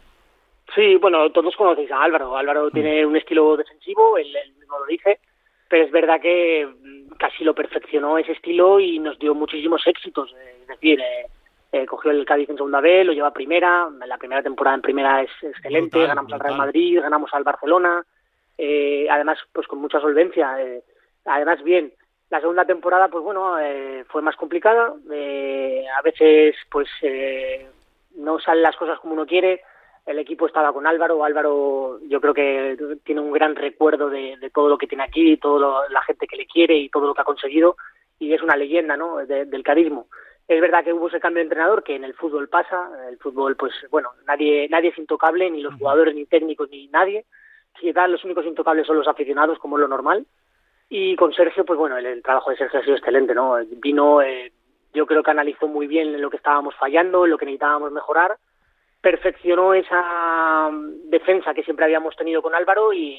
Sí, 0.76 0.96
bueno, 0.98 1.32
todos 1.32 1.56
conocéis 1.56 1.92
a 1.92 2.04
Álvaro. 2.04 2.36
Álvaro 2.36 2.68
mm. 2.68 2.72
tiene 2.72 3.06
un 3.06 3.16
estilo 3.16 3.58
defensivo, 3.58 4.18
él, 4.18 4.28
mismo 4.60 4.80
lo 4.80 4.86
dice, 4.86 5.20
pero 5.70 5.86
es 5.86 5.92
verdad 5.92 6.20
que 6.20 6.68
mm, 6.68 7.16
casi 7.18 7.44
lo 7.44 7.54
perfeccionó 7.54 8.18
ese 8.18 8.34
estilo 8.34 8.80
y 8.80 9.00
nos 9.00 9.18
dio 9.20 9.34
muchísimos 9.34 9.86
éxitos. 9.86 10.34
Es 10.62 10.68
decir, 10.68 11.00
eh, 11.00 11.28
eh, 11.72 11.86
cogió 11.86 12.12
el 12.12 12.26
Cádiz 12.26 12.50
en 12.50 12.58
segunda 12.58 12.82
B, 12.82 13.04
lo 13.04 13.14
lleva 13.14 13.30
a 13.30 13.34
primera, 13.34 13.88
la 14.06 14.18
primera 14.18 14.44
temporada 14.44 14.76
en 14.76 14.82
primera 14.82 15.22
es 15.22 15.32
excelente, 15.42 16.06
ganamos 16.06 16.32
al 16.34 16.40
Real 16.40 16.58
Madrid, 16.58 17.00
ganamos 17.02 17.34
al 17.34 17.44
Barcelona, 17.44 18.06
eh, 18.58 19.08
además 19.10 19.38
pues 19.54 19.68
con 19.68 19.80
mucha 19.80 20.00
solvencia. 20.00 20.62
Eh, 20.62 20.84
además 21.26 21.64
bien, 21.64 21.94
la 22.30 22.40
segunda 22.40 22.66
temporada 22.66 23.08
pues 23.08 23.24
bueno 23.24 23.60
eh, 23.60 24.04
fue 24.10 24.22
más 24.22 24.36
complicada, 24.36 24.88
a 24.88 26.02
veces 26.04 26.56
pues 26.70 26.90
no 28.16 28.40
salen 28.40 28.64
las 28.64 28.76
cosas 28.76 29.00
como 29.00 29.14
uno 29.14 29.26
quiere. 29.26 29.62
El 30.06 30.20
equipo 30.20 30.48
estaba 30.48 30.72
con 30.72 30.88
Álvaro. 30.88 31.24
Álvaro, 31.24 32.00
yo 32.08 32.22
creo 32.22 32.34
que 32.34 32.98
tiene 33.04 33.20
un 33.20 33.32
gran 33.34 33.56
recuerdo 33.56 34.10
de, 34.10 34.38
todo 34.54 34.70
lo 34.70 34.78
que 34.78 34.88
tiene 34.88 35.04
aquí, 35.04 35.36
toda 35.36 35.90
la 35.90 36.02
gente 36.02 36.28
que 36.28 36.38
le 36.38 36.48
quiere 36.48 36.78
y 36.78 36.88
todo 36.88 37.08
lo 37.08 37.14
que 37.14 37.22
ha 37.22 37.26
conseguido. 37.26 37.76
Y 38.18 38.34
es 38.34 38.42
una 38.42 38.56
leyenda, 38.56 38.96
¿no? 38.96 39.18
del 39.18 39.64
carismo. 39.64 40.08
Es 40.48 40.62
verdad 40.62 40.86
que 40.86 40.94
hubo 40.94 41.10
ese 41.10 41.20
cambio 41.20 41.42
de 41.42 41.48
entrenador 41.48 41.84
que 41.84 41.96
en 41.96 42.06
el 42.06 42.14
fútbol 42.14 42.48
pasa. 42.48 42.90
El 43.10 43.18
fútbol, 43.18 43.58
pues 43.58 43.74
bueno, 43.92 44.12
nadie, 44.26 44.70
nadie 44.70 44.92
es 44.92 44.98
intocable, 44.98 45.52
ni 45.52 45.62
los 45.62 45.76
jugadores, 45.76 46.16
ni 46.16 46.26
técnicos, 46.26 46.70
ni 46.70 46.88
nadie 46.88 47.26
los 47.82 48.24
únicos 48.24 48.46
intocables 48.46 48.88
son 48.88 48.98
los 48.98 49.08
aficionados, 49.08 49.60
como 49.60 49.78
es 49.78 49.82
lo 49.82 49.88
normal. 49.88 50.26
Y 50.90 51.16
con 51.16 51.34
Sergio, 51.34 51.66
pues 51.66 51.78
bueno, 51.78 51.98
el, 51.98 52.22
trabajo 52.24 52.52
de 52.52 52.58
Sergio 52.58 52.80
ha 52.80 52.84
sido 52.84 52.96
excelente, 52.96 53.36
¿no? 53.36 53.58
Vino, 53.78 54.22
eh, 54.22 54.52
yo 54.94 55.06
creo 55.06 55.22
que 55.22 55.32
analizó 55.32 55.68
muy 55.68 55.88
bien 55.88 56.16
en 56.16 56.22
lo 56.22 56.30
que 56.30 56.38
estábamos 56.38 56.76
fallando, 56.76 57.28
lo 57.28 57.38
que 57.38 57.46
necesitábamos 57.46 57.92
mejorar, 57.92 58.38
perfeccionó 59.02 59.74
esa 59.74 60.70
mm, 60.72 61.10
defensa 61.10 61.54
que 61.54 61.64
siempre 61.64 61.86
habíamos 61.86 62.16
tenido 62.16 62.42
con 62.42 62.56
Álvaro 62.56 62.94
y 62.94 63.18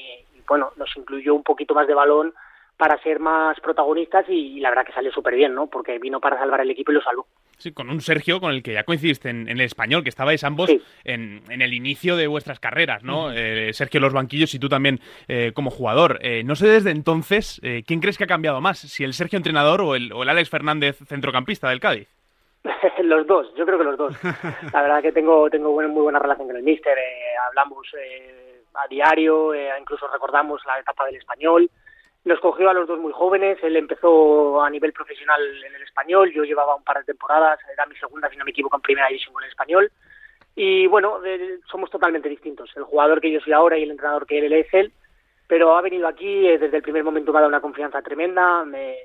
bueno, 0.49 0.73
nos 0.77 0.97
incluyó 0.97 1.35
un 1.35 1.43
poquito 1.43 1.75
más 1.75 1.87
de 1.87 1.95
balón 1.95 2.33
para 2.79 2.97
ser 3.03 3.21
más 3.21 3.61
protagonistas 3.61 4.25
y, 4.29 4.59
la 4.61 4.71
verdad 4.71 4.87
que 4.87 4.93
salió 4.93 5.13
súper 5.13 5.35
bien, 5.35 5.55
¿no? 5.55 5.67
Porque 5.67 5.99
vino 5.99 6.21
para 6.21 6.39
salvar 6.39 6.63
el 6.63 6.71
equipo 6.71 6.91
y 6.91 6.95
lo 6.95 7.03
salvó. 7.03 7.27
Sí, 7.59 7.73
con 7.73 7.91
un 7.91 8.01
Sergio 8.01 8.41
con 8.41 8.53
el 8.53 8.63
que 8.63 8.73
ya 8.73 8.85
coincidiste 8.85 9.29
en, 9.29 9.49
el 9.49 9.61
español, 9.61 10.03
que 10.03 10.09
estabais 10.09 10.43
ambos 10.45 10.71
en, 11.05 11.43
el 11.49 11.75
inicio 11.75 12.17
de 12.17 12.29
vuestras 12.29 12.61
carreras, 12.61 13.03
¿no? 13.03 13.33
Eh, 13.33 13.73
Sergio 13.75 14.01
los 14.01 14.15
banquillos 14.15 14.55
y 14.55 14.59
tú 14.59 14.69
también 14.69 15.01
eh, 15.27 15.53
como 15.53 15.71
jugador. 15.71 16.21
Eh, 16.23 16.45
no 16.45 16.55
sé 16.55 16.69
desde 16.69 16.93
entonces, 16.93 17.61
¿quién 17.87 18.01
crees 18.01 18.17
que 18.17 18.25
ha 18.25 18.29
cambiado 18.29 18.61
más? 18.61 18.79
¿Si 18.79 19.05
el 19.05 19.13
Sergio 19.13 19.37
entrenador 19.37 19.81
o 19.83 19.95
el, 19.97 20.13
o 20.13 20.23
el 20.23 20.29
Alex 20.29 20.49
Fernández 20.49 20.99
centrocampista 21.07 21.69
del 21.69 21.81
Cádiz? 21.81 22.09
los 23.03 23.27
dos, 23.27 23.53
yo 23.57 23.65
creo 23.65 23.79
que 23.79 23.85
los 23.85 23.97
dos. 23.97 24.15
La 24.73 24.83
verdad 24.83 25.03
que 25.03 25.13
tengo 25.13 25.49
tengo 25.51 25.73
muy 25.73 26.03
buena 26.03 26.19
relación 26.19 26.49
con 26.49 26.57
el 26.57 26.63
míster, 26.63 26.97
eh, 26.97 27.37
hablamos 27.47 27.87
eh, 27.99 28.63
a 28.75 28.87
diario, 28.89 29.55
eh, 29.55 29.71
incluso 29.81 30.07
recordamos 30.09 30.63
la 30.67 30.79
etapa 30.79 31.07
del 31.07 31.17
español. 31.17 31.71
Nos 32.25 32.41
cogió 32.41 32.69
a 32.69 32.75
los 32.75 32.87
dos 32.87 32.99
muy 32.99 33.13
jóvenes, 33.13 33.59
él 33.63 33.77
empezó 33.77 34.61
a 34.63 34.69
nivel 34.71 34.93
profesional 34.93 35.41
en 35.65 35.75
el 35.75 35.83
español, 35.83 36.33
yo 36.33 36.45
llevaba 36.45 36.75
un 36.75 36.85
par 36.85 36.99
de 36.99 37.05
temporadas, 37.05 37.59
era 37.73 37.87
mi 37.87 37.97
segunda, 37.97 38.29
si 38.29 38.37
no 38.37 38.45
me 38.45 38.51
equivoco, 38.51 38.77
en 38.77 38.83
primera 38.83 39.09
división 39.09 39.33
con 39.33 39.45
el 39.45 39.51
español. 39.51 39.91
Y 40.55 40.89
bueno, 40.89 41.21
somos 41.71 41.89
totalmente 41.89 42.29
distintos. 42.29 42.71
El 42.77 42.83
jugador 42.83 43.21
que 43.21 43.31
yo 43.31 43.39
soy 43.41 43.53
ahora 43.53 43.79
y 43.79 43.85
el 43.85 43.93
entrenador 43.93 44.27
que 44.27 44.39
él 44.39 44.53
es 44.53 44.67
él, 44.75 44.93
pero 45.47 45.77
ha 45.77 45.81
venido 45.81 46.07
aquí, 46.07 46.47
desde 46.47 46.77
el 46.77 46.83
primer 46.83 47.03
momento 47.03 47.33
me 47.33 47.39
ha 47.39 47.43
dado 47.43 47.49
una 47.49 47.63
confianza 47.63 48.03
tremenda, 48.03 48.65
me, 48.65 48.97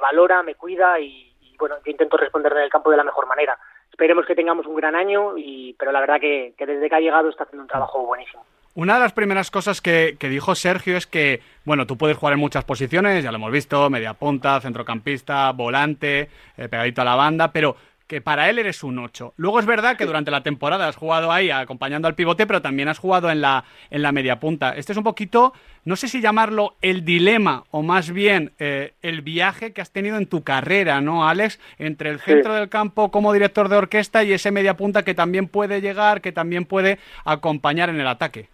valora, 0.00 0.42
me 0.42 0.56
cuida 0.56 0.98
y, 0.98 1.36
bueno, 1.58 1.76
yo 1.84 1.90
intento 1.90 2.16
responder 2.16 2.52
en 2.52 2.62
el 2.62 2.70
campo 2.70 2.90
de 2.90 2.96
la 2.96 3.04
mejor 3.04 3.26
manera. 3.26 3.56
Esperemos 3.90 4.26
que 4.26 4.34
tengamos 4.34 4.66
un 4.66 4.74
gran 4.74 4.96
año, 4.96 5.36
y, 5.36 5.74
pero 5.78 5.92
la 5.92 6.00
verdad 6.00 6.20
que, 6.20 6.54
desde 6.58 6.88
que 6.88 6.94
ha 6.96 7.00
llegado 7.00 7.28
está 7.28 7.44
haciendo 7.44 7.62
un 7.62 7.68
trabajo 7.68 8.04
buenísimo. 8.04 8.44
Una 8.76 8.94
de 8.94 9.00
las 9.00 9.12
primeras 9.12 9.52
cosas 9.52 9.80
que, 9.80 10.16
dijo 10.20 10.56
Sergio 10.56 10.96
es 10.96 11.06
que, 11.06 11.40
bueno, 11.64 11.86
tú 11.86 11.96
puedes 11.96 12.16
jugar 12.16 12.32
en 12.32 12.40
muchas 12.40 12.64
posiciones, 12.64 13.22
ya 13.22 13.30
lo 13.30 13.36
hemos 13.36 13.52
visto, 13.52 13.88
media 13.88 14.14
punta, 14.14 14.60
centrocampista, 14.60 15.52
volante, 15.52 16.28
eh, 16.56 16.68
pegadito 16.68 17.02
a 17.02 17.04
la 17.04 17.14
banda, 17.14 17.52
pero 17.52 17.76
que 18.08 18.20
para 18.20 18.50
él 18.50 18.58
eres 18.58 18.82
un 18.82 18.98
8. 18.98 19.34
Luego 19.36 19.60
es 19.60 19.66
verdad 19.66 19.96
que 19.96 20.06
durante 20.06 20.32
la 20.32 20.42
temporada 20.42 20.88
has 20.88 20.96
jugado 20.96 21.30
ahí 21.30 21.50
acompañando 21.50 22.08
al 22.08 22.16
pivote, 22.16 22.48
pero 22.48 22.62
también 22.62 22.88
has 22.88 22.98
jugado 22.98 23.30
en 23.30 23.40
la, 23.40 23.64
en 23.90 24.02
la 24.02 24.10
media 24.10 24.40
punta. 24.40 24.74
Este 24.76 24.90
es 24.90 24.98
un 24.98 25.04
poquito, 25.04 25.52
no 25.84 25.94
sé 25.94 26.08
si 26.08 26.20
llamarlo 26.20 26.74
el 26.82 27.04
dilema 27.04 27.62
o 27.70 27.82
más 27.82 28.10
bien 28.10 28.54
eh, 28.58 28.94
el 29.02 29.22
viaje 29.22 29.72
que 29.72 29.82
has 29.82 29.92
tenido 29.92 30.16
en 30.16 30.26
tu 30.26 30.42
carrera, 30.42 31.00
¿no, 31.00 31.28
Alex? 31.28 31.60
Entre 31.78 32.10
el 32.10 32.18
centro 32.18 32.54
del 32.54 32.68
campo 32.68 33.12
como 33.12 33.32
director 33.32 33.68
de 33.68 33.76
orquesta 33.76 34.24
y 34.24 34.32
ese 34.32 34.50
media 34.50 34.76
punta 34.76 35.04
que 35.04 35.14
también 35.14 35.46
puede 35.46 35.80
llegar, 35.80 36.20
que 36.20 36.32
también 36.32 36.64
puede 36.64 36.98
acompañar 37.24 37.88
en 37.88 38.00
el 38.00 38.08
ataque. 38.08 38.48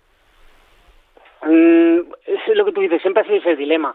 Mm, 1.43 2.01
es 2.27 2.57
lo 2.57 2.65
que 2.65 2.73
tú 2.73 2.81
dices, 2.81 3.01
siempre 3.03 3.23
ha 3.23 3.27
sido 3.27 3.39
ese 3.39 3.57
dilema. 3.57 3.95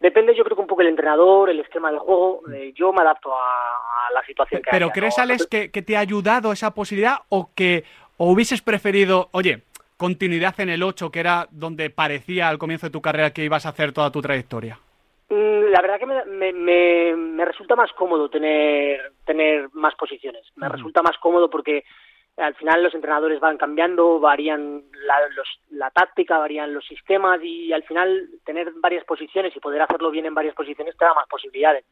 Depende, 0.00 0.34
yo 0.34 0.44
creo 0.44 0.56
que 0.56 0.62
un 0.62 0.68
poco 0.68 0.82
el 0.82 0.88
entrenador, 0.88 1.48
el 1.48 1.60
esquema 1.60 1.90
del 1.90 1.98
juego. 1.98 2.42
Mm. 2.46 2.54
Eh, 2.54 2.72
yo 2.74 2.92
me 2.92 3.00
adapto 3.00 3.32
a, 3.34 4.12
la 4.12 4.24
situación 4.24 4.62
que 4.62 4.70
Pero 4.70 4.90
¿crees, 4.90 5.18
Alex, 5.18 5.46
que, 5.46 5.68
te 5.68 5.96
ha 5.96 6.00
ayudado 6.00 6.52
esa 6.52 6.72
posibilidad 6.74 7.18
o 7.28 7.50
que 7.54 7.84
o 8.18 8.30
hubieses 8.30 8.62
preferido, 8.62 9.28
oye, 9.32 9.62
continuidad 9.96 10.58
en 10.60 10.70
el 10.70 10.82
8, 10.82 11.10
que 11.10 11.20
era 11.20 11.48
donde 11.50 11.90
parecía 11.90 12.48
al 12.48 12.58
comienzo 12.58 12.86
de 12.86 12.92
tu 12.92 13.02
carrera 13.02 13.30
que 13.30 13.44
ibas 13.44 13.66
a 13.66 13.70
hacer 13.70 13.92
toda 13.92 14.10
tu 14.10 14.22
trayectoria? 14.22 14.78
Mm, 15.28 15.70
la 15.70 15.80
verdad 15.82 15.98
que 15.98 16.06
me, 16.06 16.52
me, 16.52 17.16
me, 17.16 17.44
resulta 17.44 17.74
más 17.74 17.92
cómodo 17.92 18.28
tener, 18.28 19.12
tener 19.24 19.68
más 19.72 19.94
posiciones. 19.96 20.44
Me 20.56 20.68
resulta 20.68 21.02
más 21.02 21.18
cómodo 21.18 21.50
porque 21.50 21.84
al 22.36 22.54
final 22.54 22.82
los 22.82 22.94
entrenadores 22.94 23.40
van 23.40 23.56
cambiando, 23.56 24.20
varían 24.20 24.82
la, 25.70 25.90
táctica, 25.90 26.38
varían 26.38 26.74
los 26.74 26.84
sistemas 26.86 27.40
y 27.42 27.72
al 27.72 27.82
final 27.84 28.28
tener 28.44 28.72
varias 28.76 29.04
posiciones 29.04 29.56
y 29.56 29.60
poder 29.60 29.82
hacerlo 29.82 30.10
bien 30.10 30.26
en 30.26 30.34
varias 30.34 30.54
posiciones 30.54 30.96
te 30.96 31.04
da 31.04 31.14
más 31.14 31.26
posibilidades. 31.28 31.84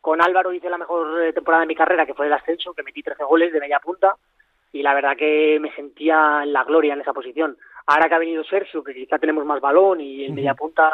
Con 0.00 0.22
Álvaro 0.22 0.52
hice 0.52 0.70
la 0.70 0.78
mejor 0.78 1.22
eh, 1.22 1.32
temporada 1.34 1.62
de 1.62 1.66
mi 1.66 1.74
carrera, 1.74 2.06
que 2.06 2.14
fue 2.14 2.26
el 2.26 2.32
ascenso, 2.32 2.72
que 2.72 2.82
metí 2.82 3.02
13 3.02 3.24
goles 3.24 3.52
de 3.52 3.60
media 3.60 3.80
punta 3.80 4.16
y 4.72 4.82
la 4.82 4.94
verdad 4.94 5.16
que 5.16 5.58
me 5.60 5.72
sentía 5.74 6.40
en 6.44 6.52
la 6.52 6.64
gloria 6.64 6.94
en 6.94 7.02
esa 7.02 7.12
posición. 7.12 7.58
Ahora 7.86 8.08
que 8.08 8.14
ha 8.14 8.18
venido 8.18 8.44
Sergio, 8.44 8.82
que 8.82 8.94
quizá 8.94 9.18
tenemos 9.18 9.44
más 9.44 9.60
balón 9.60 10.00
y 10.00 10.24
en 10.24 10.34
media 10.34 10.54
punta 10.54 10.90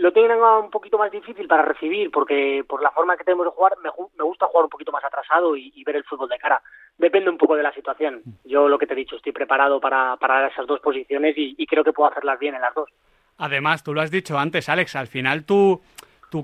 lo 0.00 0.12
tienen 0.12 0.38
un 0.40 0.70
poquito 0.70 0.96
más 0.96 1.12
difícil 1.12 1.46
para 1.46 1.62
recibir 1.62 2.10
porque 2.10 2.64
por 2.66 2.82
la 2.82 2.90
forma 2.90 3.16
que 3.16 3.24
tenemos 3.24 3.44
de 3.44 3.52
jugar 3.52 3.74
me, 3.82 3.90
gusta 4.24 4.46
jugar 4.46 4.64
un 4.64 4.70
poquito 4.70 4.92
más 4.92 5.04
atrasado 5.04 5.54
y, 5.56 5.84
ver 5.84 5.96
el 5.96 6.04
fútbol 6.04 6.28
de 6.28 6.38
cara. 6.38 6.62
Depende 6.96 7.28
un 7.28 7.36
poco 7.36 7.54
de 7.54 7.62
la 7.62 7.72
situación. 7.72 8.22
Yo 8.44 8.68
lo 8.68 8.78
que 8.78 8.86
te 8.86 8.94
he 8.94 8.96
dicho, 8.96 9.16
estoy 9.16 9.32
preparado 9.32 9.78
para, 9.78 10.16
para 10.16 10.48
esas 10.48 10.66
dos 10.66 10.80
posiciones 10.80 11.36
y, 11.36 11.54
y 11.58 11.66
creo 11.66 11.84
que 11.84 11.92
puedo 11.92 12.10
hacerlas 12.10 12.38
bien 12.38 12.54
en 12.54 12.62
las 12.62 12.74
dos. 12.74 12.88
Además, 13.36 13.84
tú 13.84 13.92
lo 13.92 14.00
has 14.00 14.10
dicho 14.10 14.38
antes, 14.38 14.68
Alex, 14.68 14.96
al 14.96 15.06
final 15.06 15.44
tú 15.44 15.80
tu 15.80 15.82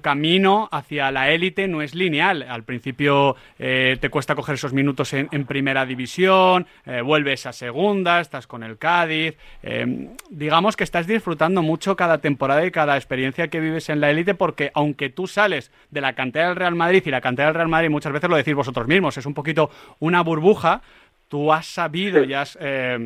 camino 0.01 0.69
hacia 0.73 1.11
la 1.11 1.31
élite 1.31 1.69
no 1.69 1.81
es 1.81 1.95
lineal. 1.95 2.43
Al 2.43 2.65
principio 2.65 3.37
eh, 3.59 3.97
te 4.01 4.11
cuesta 4.11 4.35
coger 4.35 4.57
esos 4.57 4.73
minutos 4.73 5.13
en, 5.15 5.29
primera 5.47 5.87
división, 5.87 6.67
eh, 6.85 7.01
vuelves 7.01 7.47
a 7.47 7.53
segunda, 7.53 8.21
estás 8.21 8.47
con 8.47 8.63
el 8.63 8.79
Cádiz. 8.79 9.37
Eh, 9.63 10.11
digamos 10.29 10.77
que 10.77 10.85
estás 10.85 11.07
disfrutando 11.07 11.63
mucho 11.63 11.97
cada 11.97 12.19
temporada 12.19 12.67
y 12.67 12.71
cada 12.71 12.97
experiencia 12.97 13.49
que 13.49 13.61
vives 13.61 13.89
en 13.89 14.01
la 14.01 14.11
élite 14.11 14.35
porque 14.35 14.71
aunque 14.75 15.09
tú 15.09 15.27
sales 15.27 15.71
de 15.91 16.01
la 16.01 16.15
cantera 16.15 16.49
del 16.49 16.57
Real 16.57 16.75
Madrid 16.75 17.03
y 17.07 17.11
la 17.11 17.21
cantera 17.21 17.49
del 17.49 17.55
Real 17.55 17.69
Madrid 17.69 17.89
muchas 17.89 18.13
veces 18.13 18.29
lo 18.29 18.37
decís 18.37 18.55
vosotros 18.55 18.89
mismos, 18.89 19.17
es 19.17 19.25
un 19.25 19.35
poquito 19.35 19.71
una 20.01 20.21
burbuja, 20.23 20.83
tú 21.29 21.53
has 21.53 21.67
sabido 21.67 22.25
y 22.25 22.35
has, 22.35 22.59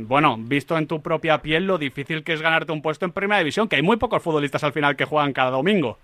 bueno, 0.07 0.37
visto 0.39 0.77
en 0.79 0.87
tu 0.87 1.03
propia 1.03 1.43
piel 1.43 1.67
lo 1.67 1.79
difícil 1.79 2.25
que 2.25 2.33
es 2.33 2.43
ganarte 2.43 2.73
un 2.73 2.83
puesto 2.83 3.05
en 3.05 3.13
Primera 3.13 3.39
División, 3.39 3.69
que 3.69 3.77
hay 3.77 3.83
muy 3.83 3.97
pocos 3.99 4.23
futbolistas 4.23 4.65
al 4.65 4.73
final 4.73 4.97
que 4.97 5.05
juegan 5.05 5.33
cada 5.33 5.51
domingo. 5.51 5.99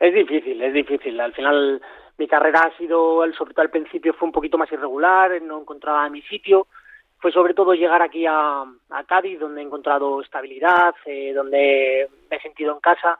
Es 0.00 0.14
difícil, 0.14 0.62
es 0.62 0.72
difícil. 0.72 1.20
Al 1.20 1.32
final 1.32 1.80
mi 2.18 2.28
carrera 2.28 2.62
ha 2.62 2.76
sido, 2.76 3.24
sobre 3.32 3.54
todo 3.54 3.62
al 3.62 3.70
principio 3.70 4.14
fue 4.14 4.26
un 4.26 4.32
poquito 4.32 4.58
más 4.58 4.70
irregular, 4.70 5.40
no 5.42 5.60
encontraba 5.60 6.08
mi 6.08 6.22
sitio. 6.22 6.66
Fue 7.20 7.32
sobre 7.32 7.54
todo 7.54 7.74
llegar 7.74 8.00
aquí 8.00 8.24
a, 8.26 8.64
Cádiz, 9.06 9.40
donde 9.40 9.60
he 9.60 9.64
encontrado 9.64 10.20
estabilidad, 10.20 10.94
eh, 11.04 11.32
donde 11.34 12.08
me 12.30 12.36
he 12.36 12.40
sentido 12.40 12.74
en 12.74 12.80
casa 12.80 13.18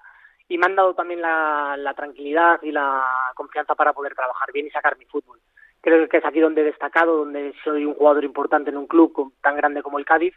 y 0.48 0.56
me 0.56 0.66
han 0.66 0.76
dado 0.76 0.94
también 0.94 1.20
la, 1.20 1.76
la, 1.76 1.94
tranquilidad 1.94 2.62
y 2.62 2.70
la 2.70 3.04
confianza 3.34 3.74
para 3.74 3.92
poder 3.92 4.14
trabajar 4.14 4.52
bien 4.52 4.66
y 4.66 4.70
sacar 4.70 4.96
mi 4.96 5.04
fútbol. 5.04 5.38
Creo 5.80 6.08
que 6.08 6.18
es 6.18 6.24
aquí 6.24 6.40
donde 6.40 6.62
he 6.62 6.64
destacado, 6.64 7.16
donde 7.16 7.54
soy 7.64 7.84
un 7.84 7.94
jugador 7.94 8.24
importante 8.24 8.70
en 8.70 8.76
un 8.76 8.86
club 8.86 9.32
tan 9.42 9.56
grande 9.56 9.82
como 9.82 9.98
el 9.98 10.04
Cádiz 10.04 10.34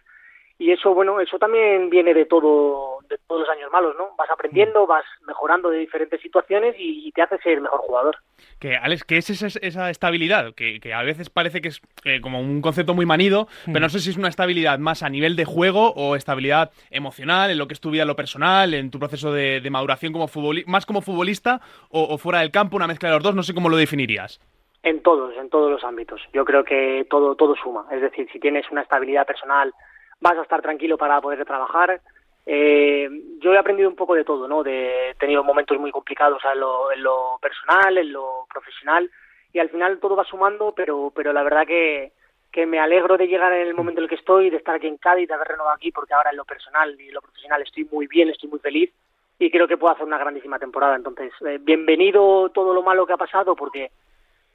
y 0.61 0.71
eso 0.71 0.93
bueno 0.93 1.19
eso 1.19 1.39
también 1.39 1.89
viene 1.89 2.13
de 2.13 2.25
todo 2.25 2.99
de 3.09 3.17
todos 3.27 3.41
los 3.41 3.49
años 3.49 3.71
malos 3.71 3.95
no 3.97 4.09
vas 4.15 4.29
aprendiendo 4.29 4.85
vas 4.85 5.03
mejorando 5.25 5.71
de 5.71 5.79
diferentes 5.79 6.21
situaciones 6.21 6.75
y, 6.77 7.11
te 7.11 7.23
hace 7.23 7.37
ser 7.39 7.59
mejor 7.59 7.79
jugador. 7.79 8.17
Que 8.59 8.75
Alex 8.77 9.03
qué 9.03 9.17
es 9.17 9.29
esa, 9.31 9.47
esa 9.59 9.89
estabilidad 9.89 10.53
que, 10.53 10.79
que, 10.79 10.93
a 10.93 11.01
veces 11.01 11.29
parece 11.29 11.61
que 11.61 11.69
es 11.69 11.81
eh, 12.05 12.21
como 12.21 12.39
un 12.39 12.61
concepto 12.61 12.93
muy 12.93 13.07
manido 13.07 13.47
pero 13.65 13.79
no 13.79 13.89
sé 13.89 13.99
si 13.99 14.11
es 14.11 14.17
una 14.17 14.29
estabilidad 14.29 14.77
más 14.77 15.01
a 15.01 15.09
nivel 15.09 15.35
de 15.35 15.45
juego 15.45 15.93
o 15.95 16.15
estabilidad 16.15 16.71
emocional 16.91 17.49
en 17.49 17.57
lo 17.57 17.67
que 17.67 17.73
es 17.73 17.81
tu 17.81 17.89
vida 17.89 18.03
en 18.03 18.09
lo 18.09 18.15
personal 18.15 18.75
en 18.75 18.91
tu 18.91 18.99
proceso 18.99 19.33
de, 19.33 19.67
maduración 19.71 20.13
como 20.13 20.27
futbolista 20.27 20.69
más 20.69 20.85
como 20.85 21.01
futbolista 21.01 21.59
o, 21.89 22.03
o 22.03 22.17
fuera 22.19 22.41
del 22.41 22.51
campo 22.51 22.75
una 22.75 22.87
mezcla 22.87 23.09
de 23.09 23.15
los 23.15 23.23
dos 23.23 23.33
no 23.33 23.41
sé 23.41 23.55
cómo 23.55 23.67
lo 23.67 23.77
definirías. 23.77 24.39
En 24.83 25.01
todos 25.01 25.35
en 25.37 25.49
todos 25.49 25.71
los 25.71 25.83
ámbitos. 25.83 26.21
Yo 26.33 26.45
creo 26.45 26.63
que 26.63 27.05
todo 27.09 27.35
todo 27.35 27.55
suma. 27.55 27.85
Es 27.91 28.01
decir 28.01 28.29
si 28.31 28.39
tienes 28.39 28.69
una 28.71 28.81
estabilidad 28.81 29.25
personal 29.25 29.73
vas 30.21 30.37
a 30.37 30.43
estar 30.43 30.61
tranquilo 30.61 30.97
para 30.97 31.19
poder 31.19 31.43
trabajar. 31.45 31.99
Eh, 32.45 33.09
yo 33.39 33.53
he 33.53 33.57
aprendido 33.57 33.89
un 33.89 33.95
poco 33.95 34.15
de 34.15 34.23
todo, 34.23 34.47
¿no? 34.47 34.63
De, 34.63 35.09
he 35.09 35.15
tenido 35.15 35.43
momentos 35.43 35.77
muy 35.79 35.91
complicados 35.91 36.41
en 36.51 36.59
lo, 36.59 37.37
personal, 37.41 37.97
en 37.97 38.13
lo 38.13 38.45
profesional, 38.51 39.09
y 39.51 39.59
al 39.59 39.69
final 39.69 39.99
todo 39.99 40.15
va 40.15 40.23
sumando, 40.23 40.73
pero, 40.73 41.11
pero 41.13 41.33
la 41.33 41.43
verdad 41.43 41.67
que, 41.67 42.13
que 42.51 42.65
me 42.65 42.79
alegro 42.79 43.17
de 43.17 43.27
llegar 43.27 43.51
en 43.53 43.67
el 43.67 43.73
momento 43.73 43.99
en 43.99 44.03
el 44.03 44.09
que 44.09 44.15
estoy, 44.15 44.49
de 44.49 44.57
estar 44.57 44.75
aquí 44.75 44.87
en 44.87 44.97
Cádiz, 44.97 45.27
de 45.27 45.33
haber 45.33 45.49
renovado 45.49 45.75
aquí, 45.75 45.91
porque 45.91 46.13
ahora 46.13 46.29
en 46.31 46.37
lo 46.37 46.45
personal 46.45 46.95
y 46.99 47.09
en 47.09 47.13
lo 47.13 47.21
profesional 47.21 47.61
estoy 47.61 47.87
muy 47.91 48.07
bien, 48.07 48.29
estoy 48.29 48.49
muy 48.49 48.59
feliz 48.59 48.91
y 49.41 49.49
creo 49.49 49.67
que 49.67 49.77
puedo 49.77 49.93
hacer 49.93 50.05
una 50.05 50.19
grandísima 50.19 50.59
temporada. 50.59 50.95
Entonces, 50.95 51.33
eh, 51.47 51.57
bienvenido 51.59 52.49
todo 52.49 52.75
lo 52.75 52.83
malo 52.83 53.07
que 53.07 53.13
ha 53.13 53.17
pasado, 53.17 53.55
porque 53.55 53.91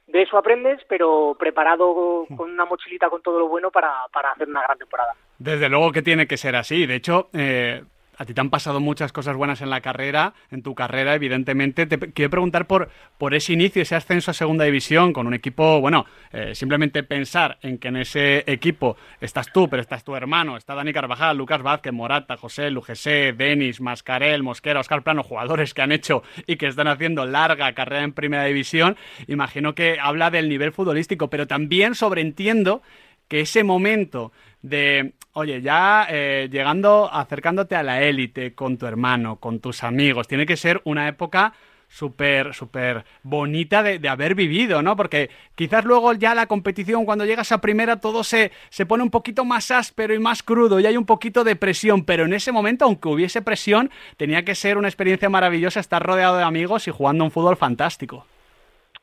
de 0.07 0.21
eso 0.21 0.37
aprendes, 0.37 0.79
pero 0.87 1.35
preparado 1.37 2.25
con 2.35 2.49
una 2.49 2.65
mochilita 2.65 3.09
con 3.09 3.21
todo 3.21 3.39
lo 3.39 3.47
bueno 3.47 3.71
para, 3.71 3.91
para 4.11 4.31
hacer 4.31 4.47
una 4.47 4.63
gran 4.63 4.77
temporada. 4.77 5.13
Desde 5.37 5.69
luego 5.69 5.91
que 5.91 6.01
tiene 6.01 6.27
que 6.27 6.37
ser 6.37 6.55
así. 6.55 6.85
De 6.85 6.95
hecho, 6.95 7.29
eh, 7.33 7.83
a 8.17 8.25
ti 8.25 8.33
te 8.33 8.41
han 8.41 8.49
pasado 8.49 8.79
muchas 8.79 9.11
cosas 9.11 9.35
buenas 9.35 9.61
en 9.61 9.69
la 9.69 9.81
carrera, 9.81 10.33
en 10.49 10.63
tu 10.63 10.73
carrera, 10.73 11.13
evidentemente. 11.13 11.85
Te 11.85 11.99
quiero 12.11 12.31
preguntar 12.31 12.65
por, 12.65 12.89
por 13.17 13.35
ese 13.35 13.53
inicio, 13.53 13.81
ese 13.81 13.95
ascenso 13.95 14.31
a 14.31 14.33
segunda 14.33 14.65
división 14.65 15.13
con 15.13 15.27
un 15.27 15.35
equipo, 15.35 15.79
bueno, 15.79 16.05
eh, 16.31 16.55
simplemente 16.55 17.03
pensar 17.03 17.59
en 17.61 17.77
que 17.77 17.89
en 17.89 17.97
ese 17.97 18.43
equipo 18.51 18.97
estás 19.21 19.51
tú, 19.53 19.69
pero 19.69 19.81
estás 19.81 20.03
tu 20.03 20.15
hermano, 20.15 20.57
está 20.57 20.73
Dani 20.73 20.93
Carvajal, 20.93 21.37
Lucas 21.37 21.61
Vázquez, 21.61 21.93
Morata, 21.93 22.37
José, 22.37 22.71
Lugesé, 22.71 23.33
Denis, 23.33 23.79
Mascarel, 23.81 24.41
Mosquera, 24.41 24.79
Oscar 24.79 25.03
Plano, 25.03 25.21
jugadores 25.21 25.73
que 25.75 25.83
han 25.83 25.91
hecho 25.91 26.23
y 26.47 26.55
que 26.55 26.67
están 26.67 26.87
haciendo 26.87 27.25
larga 27.25 27.71
carrera 27.73 28.03
en 28.03 28.13
primera 28.13 28.45
división. 28.45 28.97
Imagino 29.27 29.75
que 29.75 29.99
habla 30.01 30.31
del 30.31 30.49
nivel 30.49 30.71
futbolístico, 30.71 31.29
pero 31.29 31.45
también 31.45 31.93
sobreentiendo 31.93 32.81
que 33.27 33.41
ese 33.41 33.63
momento 33.63 34.31
de, 34.61 35.13
oye, 35.33 35.61
ya 35.61 36.07
eh, 36.09 36.49
llegando, 36.51 37.09
acercándote 37.11 37.75
a 37.75 37.83
la 37.83 38.01
élite 38.01 38.53
con 38.53 38.77
tu 38.77 38.85
hermano, 38.85 39.37
con 39.37 39.59
tus 39.59 39.83
amigos, 39.83 40.27
tiene 40.27 40.45
que 40.45 40.57
ser 40.57 40.81
una 40.83 41.07
época 41.07 41.53
súper, 41.87 42.53
súper 42.53 43.05
bonita 43.23 43.81
de, 43.81 43.99
de, 43.99 44.09
haber 44.09 44.35
vivido, 44.35 44.81
¿no? 44.81 44.95
Porque 44.95 45.29
quizás 45.55 45.85
luego 45.85 46.13
ya 46.13 46.35
la 46.35 46.47
competición, 46.47 47.05
cuando 47.05 47.25
llegas 47.25 47.51
a 47.51 47.61
primera, 47.61 47.99
todo 47.99 48.23
se, 48.23 48.51
se 48.69 48.85
pone 48.85 49.03
un 49.03 49.09
poquito 49.09 49.45
más 49.45 49.71
áspero 49.71 50.13
y 50.13 50.19
más 50.19 50.43
crudo 50.43 50.79
y 50.79 50.85
hay 50.85 50.97
un 50.97 51.05
poquito 51.05 51.43
de 51.43 51.55
presión, 51.55 52.05
pero 52.05 52.25
en 52.25 52.33
ese 52.33 52.51
momento, 52.51 52.85
aunque 52.85 53.07
hubiese 53.07 53.41
presión, 53.41 53.89
tenía 54.17 54.43
que 54.43 54.55
ser 54.55 54.77
una 54.77 54.87
experiencia 54.87 55.29
maravillosa 55.29 55.79
estar 55.79 56.03
rodeado 56.03 56.37
de 56.37 56.43
amigos 56.43 56.87
y 56.87 56.91
jugando 56.91 57.23
un 57.23 57.31
fútbol 57.31 57.55
fantástico. 57.55 58.25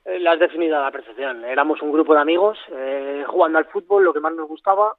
Eh, 0.04 0.18
la 0.20 0.32
has 0.32 0.38
definido 0.38 0.76
a 0.76 0.82
la 0.82 0.90
percepción. 0.90 1.44
Éramos 1.44 1.80
un 1.80 1.90
grupo 1.90 2.14
de 2.14 2.20
amigos 2.20 2.58
eh, 2.72 3.24
jugando 3.26 3.58
al 3.58 3.64
fútbol, 3.66 4.04
lo 4.04 4.12
que 4.12 4.20
más 4.20 4.34
nos 4.34 4.48
gustaba, 4.48 4.96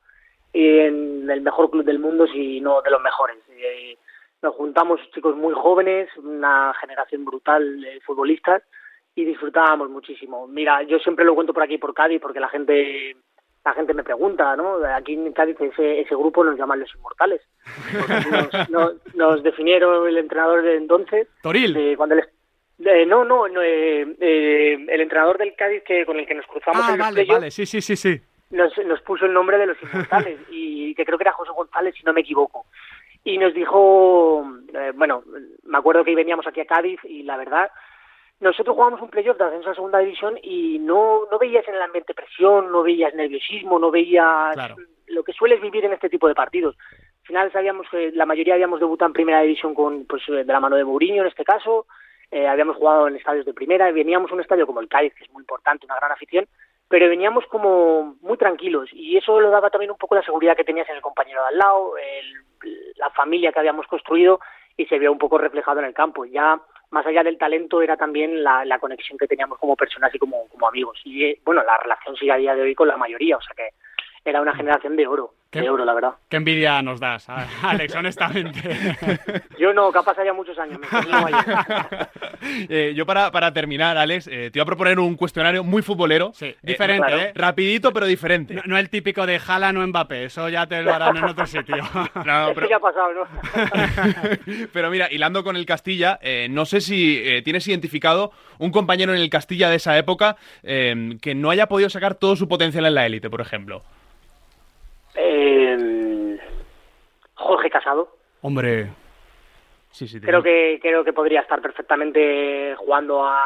en 0.55 1.29
el 1.29 1.41
mejor 1.41 1.69
club 1.69 1.83
del 1.83 1.99
mundo, 1.99 2.25
si 2.27 2.61
no 2.61 2.81
de 2.81 2.91
los 2.91 3.01
mejores. 3.01 3.37
Eh, 3.49 3.97
nos 4.41 4.55
juntamos 4.55 4.99
chicos 5.13 5.35
muy 5.35 5.53
jóvenes, 5.53 6.09
una 6.17 6.73
generación 6.79 7.25
brutal 7.25 7.81
de 7.81 7.99
futbolistas, 8.01 8.63
y 9.15 9.25
disfrutábamos 9.25 9.89
muchísimo. 9.89 10.47
Mira, 10.47 10.83
yo 10.83 10.99
siempre 10.99 11.25
lo 11.25 11.35
cuento 11.35 11.53
por 11.53 11.63
aquí, 11.63 11.77
por 11.77 11.93
Cádiz, 11.93 12.21
porque 12.21 12.39
la 12.39 12.49
gente 12.49 13.15
la 13.65 13.73
gente 13.73 13.93
me 13.95 14.03
pregunta, 14.03 14.55
¿no? 14.55 14.77
Aquí 14.85 15.13
en 15.13 15.33
Cádiz 15.33 15.59
ese, 15.59 16.01
ese 16.01 16.15
grupo 16.15 16.43
nos 16.43 16.57
llaman 16.57 16.79
los 16.79 16.93
inmortales. 16.93 17.41
Nos, 19.15 19.41
definieron 19.41 20.07
el 20.07 20.17
entrenador 20.17 20.61
de 20.61 20.75
entonces. 20.75 21.27
Toril. 21.41 21.95
cuando 21.97 22.15
no, 22.77 23.25
no, 23.25 23.47
no 23.47 23.61
eh, 23.61 24.05
eh, 24.19 24.85
el 24.87 25.01
entrenador 25.01 25.37
del 25.37 25.55
Cádiz 25.55 25.83
que 25.83 26.05
con 26.05 26.19
el 26.19 26.27
que 26.27 26.35
nos 26.35 26.45
cruzamos 26.45 26.83
ah, 26.85 26.93
en 26.93 26.99
vale, 26.99 27.25
vale, 27.25 27.51
sí, 27.51 27.65
sí, 27.65 27.81
sí, 27.81 27.95
sí. 27.95 28.21
Nos, 28.51 28.77
nos 28.85 29.01
puso 29.01 29.25
el 29.25 29.33
nombre 29.33 29.57
de 29.57 29.67
los 29.67 29.77
inmortales 29.81 30.39
y 30.49 30.93
que 30.95 31.05
creo 31.05 31.17
que 31.17 31.23
era 31.23 31.33
José 31.33 31.51
González, 31.51 31.95
si 31.95 32.03
no 32.03 32.13
me 32.13 32.21
equivoco. 32.21 32.65
Y 33.23 33.37
nos 33.37 33.53
dijo, 33.53 34.45
eh, 34.73 34.91
bueno, 34.95 35.23
me 35.63 35.77
acuerdo 35.77 36.03
que 36.03 36.15
veníamos 36.15 36.45
aquí 36.45 36.61
a 36.61 36.65
Cádiz 36.65 36.99
y 37.03 37.23
la 37.23 37.37
verdad 37.37 37.71
nosotros 38.39 38.75
jugamos 38.75 39.01
un 39.01 39.09
playoff 39.09 39.37
de 39.37 39.45
ascenso 39.45 39.69
a 39.69 39.75
segunda 39.75 39.99
división 39.99 40.37
y 40.43 40.77
no, 40.79 41.21
no 41.31 41.39
veías 41.39 41.67
en 41.67 41.75
el 41.75 41.81
ambiente 41.81 42.13
presión, 42.13 42.71
no 42.71 42.83
veías 42.83 43.15
nerviosismo, 43.15 43.79
no 43.79 43.91
veías 43.91 44.55
lo 45.07 45.23
que 45.23 45.33
sueles 45.33 45.61
vivir 45.61 45.85
en 45.85 45.93
este 45.93 46.09
tipo 46.09 46.27
de 46.27 46.35
partidos. 46.35 46.75
Al 47.21 47.27
final 47.27 47.51
sabíamos 47.51 47.87
que 47.89 48.11
la 48.11 48.25
mayoría 48.25 48.55
habíamos 48.55 48.79
debutado 48.79 49.07
en 49.07 49.13
primera 49.13 49.41
división 49.41 49.73
con, 49.73 50.05
pues, 50.05 50.23
de 50.27 50.43
la 50.43 50.59
mano 50.59 50.75
de 50.75 50.83
Mourinho 50.83 51.21
en 51.21 51.29
este 51.29 51.45
caso, 51.45 51.87
eh, 52.29 52.47
habíamos 52.47 52.75
jugado 52.75 53.07
en 53.07 53.15
estadios 53.15 53.45
de 53.45 53.53
primera, 53.53 53.91
veníamos 53.91 54.29
a 54.31 54.33
un 54.33 54.41
estadio 54.41 54.67
como 54.67 54.81
el 54.81 54.89
Cádiz, 54.89 55.13
que 55.15 55.23
es 55.23 55.31
muy 55.31 55.41
importante, 55.41 55.85
una 55.85 55.95
gran 55.95 56.11
afición, 56.11 56.45
pero 56.95 57.09
veníamos 57.09 57.45
como 57.47 58.15
muy 58.21 58.37
tranquilos 58.37 58.87
y 58.93 59.17
eso 59.17 59.41
lo 59.41 59.49
daba 59.49 59.69
también 59.69 59.91
un 59.91 59.97
poco 59.97 60.15
la 60.15 60.23
seguridad 60.23 60.55
que 60.55 60.63
tenías 60.63 60.87
en 60.87 60.95
el 60.95 61.01
compañero 61.01 61.41
de 61.41 61.47
al 61.49 61.57
lado, 61.57 61.93
la 62.95 63.09
familia 63.09 63.51
que 63.51 63.59
habíamos 63.59 63.85
construido 63.87 64.39
y 64.77 64.85
se 64.85 64.97
vio 64.97 65.11
un 65.11 65.17
poco 65.17 65.37
reflejado 65.37 65.81
en 65.81 65.87
el 65.87 65.93
campo. 65.93 66.23
Ya 66.23 66.57
más 66.91 67.05
allá 67.05 67.21
del 67.21 67.37
talento 67.37 67.81
era 67.81 67.97
también 67.97 68.41
la, 68.41 68.63
la 68.63 68.79
conexión 68.79 69.17
que 69.17 69.27
teníamos 69.27 69.59
como 69.59 69.75
personas 69.75 70.15
y 70.15 70.19
como, 70.19 70.47
como 70.47 70.69
amigos. 70.69 70.97
Y 71.03 71.25
eh, 71.25 71.39
bueno, 71.43 71.63
la 71.63 71.75
relación 71.79 72.15
sigue 72.15 72.31
a 72.31 72.37
día 72.37 72.55
de 72.55 72.61
hoy 72.61 72.73
con 72.73 72.87
la 72.87 72.95
mayoría, 72.95 73.35
o 73.35 73.41
sea 73.41 73.53
que 73.57 73.71
era 74.23 74.39
una 74.39 74.55
generación 74.55 74.95
de 74.95 75.05
oro. 75.05 75.33
De 75.61 75.69
oro, 75.69 75.85
la 75.85 75.93
verdad. 75.93 76.13
Qué 76.29 76.37
envidia 76.37 76.81
nos 76.81 76.99
das, 76.99 77.27
Alex, 77.63 77.95
honestamente. 77.95 78.61
yo 79.59 79.73
no, 79.73 79.91
capaz 79.91 80.17
haya 80.19 80.33
muchos 80.33 80.57
años. 80.59 80.79
eh, 82.69 82.93
yo 82.95 83.05
para, 83.05 83.31
para 83.31 83.53
terminar, 83.53 83.97
Alex, 83.97 84.27
eh, 84.27 84.49
te 84.51 84.59
iba 84.59 84.63
a 84.63 84.65
proponer 84.65 84.99
un 84.99 85.15
cuestionario 85.15 85.63
muy 85.63 85.81
futbolero. 85.81 86.31
Sí, 86.33 86.47
eh, 86.47 86.57
diferente, 86.61 87.15
¿eh? 87.15 87.31
Rapidito, 87.35 87.93
pero 87.93 88.05
diferente. 88.05 88.61
No, 88.65 88.77
el 88.77 88.89
típico 88.89 89.25
de 89.25 89.39
jala 89.39 89.71
no 89.71 89.85
Mbappé, 89.85 90.25
eso 90.25 90.49
ya 90.49 90.67
te 90.67 90.81
lo 90.81 90.93
harán 90.93 91.17
en 91.17 91.25
otro 91.25 91.45
sitio. 91.45 91.77
no, 91.77 92.51
pero... 92.53 92.69
ya 92.69 92.77
ha 92.77 92.79
pasado, 92.79 93.13
¿no? 93.13 93.25
pero 94.73 94.89
mira, 94.89 95.07
hilando 95.11 95.43
con 95.43 95.55
el 95.55 95.65
Castilla, 95.65 96.19
no 96.49 96.65
sé 96.65 96.81
si 96.81 97.41
tienes 97.43 97.67
identificado 97.67 98.31
un 98.59 98.71
compañero 98.71 99.13
en 99.13 99.21
el 99.21 99.29
Castilla 99.29 99.69
de 99.69 99.75
esa 99.75 99.97
época 99.97 100.37
que 100.63 101.33
no 101.35 101.49
haya 101.49 101.67
podido 101.67 101.89
sacar 101.89 102.15
todo 102.15 102.35
su 102.35 102.47
potencial 102.47 102.85
en 102.85 102.95
la 102.95 103.05
élite, 103.05 103.29
por 103.29 103.41
ejemplo. 103.41 103.83
Eh, 105.15 106.37
Jorge 107.33 107.69
Casado. 107.69 108.09
Hombre. 108.41 108.89
Sí, 109.91 110.07
sí, 110.07 110.19
creo 110.19 110.43
que 110.43 110.77
creo 110.81 111.05
que 111.05 111.13
podría 111.13 111.39
estar 111.39 111.61
perfectamente 111.61 112.75
jugando 112.75 113.25
a, 113.25 113.41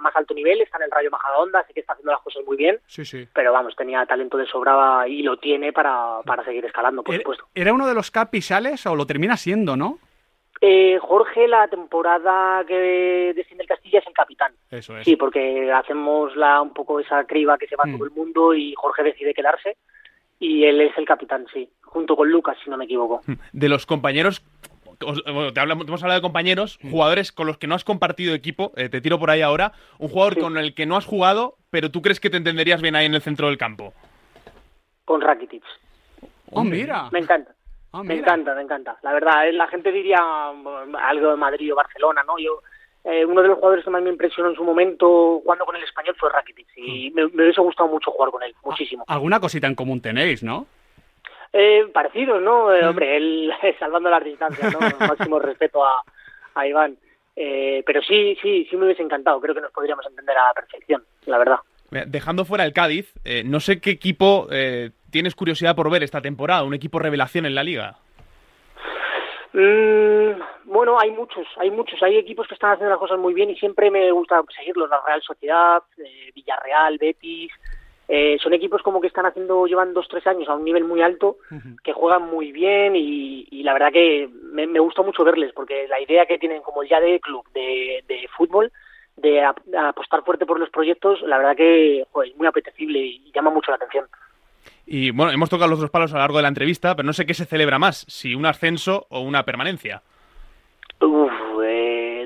más 0.00 0.14
alto 0.14 0.32
nivel, 0.32 0.60
está 0.60 0.76
en 0.76 0.84
el 0.84 0.90
Rayo 0.92 1.10
Majadahonda, 1.10 1.58
así 1.60 1.72
que 1.72 1.80
está 1.80 1.94
haciendo 1.94 2.12
las 2.12 2.22
cosas 2.22 2.44
muy 2.46 2.56
bien. 2.56 2.78
Sí, 2.86 3.04
sí. 3.04 3.26
Pero 3.32 3.52
vamos, 3.52 3.74
tenía 3.74 4.06
talento 4.06 4.36
de 4.36 4.46
sobra 4.46 5.08
y 5.08 5.22
lo 5.22 5.38
tiene 5.38 5.72
para, 5.72 6.20
para 6.24 6.44
seguir 6.44 6.64
escalando, 6.64 7.02
por 7.02 7.16
supuesto. 7.16 7.46
¿Era 7.52 7.72
uno 7.72 7.86
de 7.86 7.94
los 7.94 8.12
capisales 8.12 8.86
o 8.86 8.94
lo 8.94 9.06
termina 9.06 9.36
siendo, 9.36 9.76
no? 9.76 9.98
Eh, 10.60 10.98
Jorge, 11.00 11.46
la 11.46 11.68
temporada 11.68 12.64
que 12.64 13.32
desciende 13.34 13.62
el 13.62 13.68
Castilla 13.68 14.00
es 14.00 14.06
el 14.06 14.12
capitán. 14.12 14.52
Eso 14.70 14.96
es. 14.98 15.04
Sí, 15.04 15.16
porque 15.16 15.72
hacemos 15.72 16.34
la, 16.36 16.60
un 16.60 16.72
poco 16.72 16.98
esa 16.98 17.24
criba 17.24 17.58
que 17.58 17.68
se 17.68 17.76
va 17.76 17.84
mm. 17.86 17.92
todo 17.94 18.04
el 18.04 18.10
mundo 18.10 18.54
y 18.54 18.74
Jorge 18.76 19.04
decide 19.04 19.34
quedarse 19.34 19.76
y 20.38 20.64
él 20.64 20.80
es 20.80 20.96
el 20.96 21.04
capitán, 21.04 21.46
sí, 21.52 21.68
junto 21.82 22.16
con 22.16 22.30
Lucas, 22.30 22.56
si 22.62 22.70
no 22.70 22.76
me 22.76 22.84
equivoco. 22.84 23.22
De 23.52 23.68
los 23.68 23.86
compañeros, 23.86 24.42
te, 24.98 25.60
hablamos, 25.60 25.86
hemos 25.86 26.02
hablado 26.02 26.20
de 26.20 26.22
compañeros, 26.22 26.78
mm. 26.82 26.90
jugadores 26.90 27.32
con 27.32 27.46
los 27.46 27.58
que 27.58 27.66
no 27.66 27.74
has 27.74 27.84
compartido 27.84 28.34
equipo, 28.34 28.72
eh, 28.76 28.88
te 28.88 29.00
tiro 29.00 29.18
por 29.18 29.30
ahí 29.30 29.42
ahora, 29.42 29.72
un 29.98 30.08
jugador 30.08 30.38
con 30.38 30.56
el 30.58 30.74
que 30.74 30.86
no 30.86 30.96
has 30.96 31.06
jugado, 31.06 31.56
pero 31.70 31.90
tú 31.90 32.02
crees 32.02 32.20
que 32.20 32.30
te 32.30 32.36
entenderías 32.36 32.82
bien 32.82 32.96
ahí 32.96 33.06
en 33.06 33.14
el 33.14 33.22
centro 33.22 33.48
del 33.48 33.58
campo. 33.58 33.92
Con 35.04 35.20
Rakitic. 35.20 35.64
Oh, 36.50 36.64
mira. 36.64 37.08
Me 37.10 37.20
encanta. 37.20 37.54
Ah, 37.92 38.02
me 38.02 38.14
encanta, 38.14 38.54
me 38.54 38.62
encanta. 38.62 38.98
La 39.02 39.12
verdad, 39.12 39.48
eh, 39.48 39.52
la 39.52 39.66
gente 39.66 39.90
diría 39.90 40.18
algo 40.18 41.30
de 41.30 41.36
Madrid 41.36 41.72
o 41.72 41.76
Barcelona, 41.76 42.22
¿no? 42.26 42.38
Yo 42.38 42.62
eh, 43.10 43.24
uno 43.24 43.40
de 43.40 43.48
los 43.48 43.56
jugadores 43.56 43.84
que 43.84 43.90
más 43.90 44.02
me 44.02 44.10
impresionó 44.10 44.50
en 44.50 44.54
su 44.54 44.62
momento 44.62 45.40
jugando 45.40 45.64
con 45.64 45.74
el 45.76 45.82
español 45.82 46.14
fue 46.18 46.30
Rakitic 46.30 46.66
y 46.76 47.10
mm. 47.10 47.14
me, 47.14 47.24
hubiese 47.24 47.62
gustado 47.62 47.88
mucho 47.88 48.10
jugar 48.10 48.30
con 48.30 48.42
él, 48.42 48.54
muchísimo. 48.62 49.02
Alguna 49.06 49.40
cosita 49.40 49.66
en 49.66 49.74
común 49.74 50.02
tenéis, 50.02 50.42
¿no? 50.42 50.66
Eh, 51.54 51.86
parecidos, 51.90 52.42
¿no? 52.42 52.70
Eh, 52.74 52.82
mm. 52.82 52.88
hombre, 52.88 53.16
él 53.16 53.50
salvando 53.78 54.10
las 54.10 54.22
distancias, 54.22 54.74
¿no? 54.74 54.80
máximo 55.06 55.38
respeto 55.38 55.82
a, 55.82 56.02
a 56.54 56.66
Iván. 56.66 56.98
Eh, 57.34 57.82
pero 57.86 58.02
sí, 58.02 58.36
sí, 58.42 58.66
sí 58.68 58.76
me 58.76 58.84
hubiese 58.84 59.02
encantado. 59.02 59.40
Creo 59.40 59.54
que 59.54 59.62
nos 59.62 59.72
podríamos 59.72 60.04
entender 60.04 60.36
a 60.36 60.48
la 60.48 60.52
perfección, 60.52 61.02
la 61.24 61.38
verdad. 61.38 61.58
Dejando 62.08 62.44
fuera 62.44 62.66
el 62.66 62.74
Cádiz, 62.74 63.14
no 63.46 63.60
sé 63.60 63.80
qué 63.80 63.88
equipo 63.88 64.48
tienes 65.10 65.34
curiosidad 65.34 65.74
por 65.74 65.90
ver 65.90 66.02
esta 66.02 66.20
temporada, 66.20 66.62
un 66.64 66.74
equipo 66.74 66.98
revelación 66.98 67.46
en 67.46 67.54
la 67.54 67.62
liga. 67.62 67.96
Mm, 69.52 70.40
bueno, 70.64 70.98
hay 71.00 71.10
muchos, 71.10 71.46
hay 71.56 71.70
muchos, 71.70 72.02
hay 72.02 72.16
equipos 72.18 72.46
que 72.46 72.54
están 72.54 72.72
haciendo 72.72 72.90
las 72.90 72.98
cosas 72.98 73.18
muy 73.18 73.32
bien 73.32 73.50
y 73.50 73.56
siempre 73.56 73.90
me 73.90 74.10
gusta 74.12 74.42
seguirlos, 74.54 74.90
la 74.90 75.00
Real 75.06 75.22
Sociedad, 75.22 75.82
eh, 75.96 76.30
Villarreal, 76.34 76.98
Betis, 76.98 77.50
eh, 78.10 78.38
son 78.42 78.54
equipos 78.54 78.82
como 78.82 79.00
que 79.00 79.06
están 79.06 79.26
haciendo, 79.26 79.66
llevan 79.66 79.92
dos, 79.92 80.08
tres 80.08 80.26
años 80.26 80.48
a 80.48 80.54
un 80.54 80.64
nivel 80.64 80.84
muy 80.84 81.02
alto, 81.02 81.36
que 81.84 81.92
juegan 81.92 82.22
muy 82.30 82.52
bien 82.52 82.94
y, 82.96 83.62
la 83.62 83.74
verdad 83.74 83.92
que 83.92 84.30
me, 84.32 84.66
gusta 84.78 85.02
mucho 85.02 85.24
verles, 85.24 85.52
porque 85.54 85.86
la 85.88 86.00
idea 86.00 86.24
que 86.24 86.38
tienen 86.38 86.62
como 86.62 86.82
ya 86.84 87.00
de 87.00 87.20
club, 87.20 87.44
de, 87.52 88.26
fútbol, 88.34 88.72
de 89.16 89.42
apostar 89.42 90.24
fuerte 90.24 90.46
por 90.46 90.58
los 90.58 90.70
proyectos, 90.70 91.20
la 91.20 91.36
verdad 91.36 91.56
que 91.56 92.00
es 92.00 92.36
muy 92.36 92.46
apetecible 92.46 92.98
y 92.98 93.30
llama 93.34 93.50
mucho 93.50 93.70
la 93.72 93.76
atención. 93.76 94.06
Y 94.90 95.10
bueno, 95.10 95.32
hemos 95.32 95.50
tocado 95.50 95.68
los 95.68 95.80
dos 95.80 95.90
palos 95.90 96.12
a 96.12 96.14
lo 96.14 96.20
largo 96.20 96.38
de 96.38 96.42
la 96.42 96.48
entrevista, 96.48 96.96
pero 96.96 97.04
no 97.06 97.12
sé 97.12 97.26
qué 97.26 97.34
se 97.34 97.44
celebra 97.44 97.78
más, 97.78 98.06
si 98.08 98.34
un 98.34 98.46
ascenso 98.46 99.06
o 99.10 99.20
una 99.20 99.44
permanencia. 99.44 100.02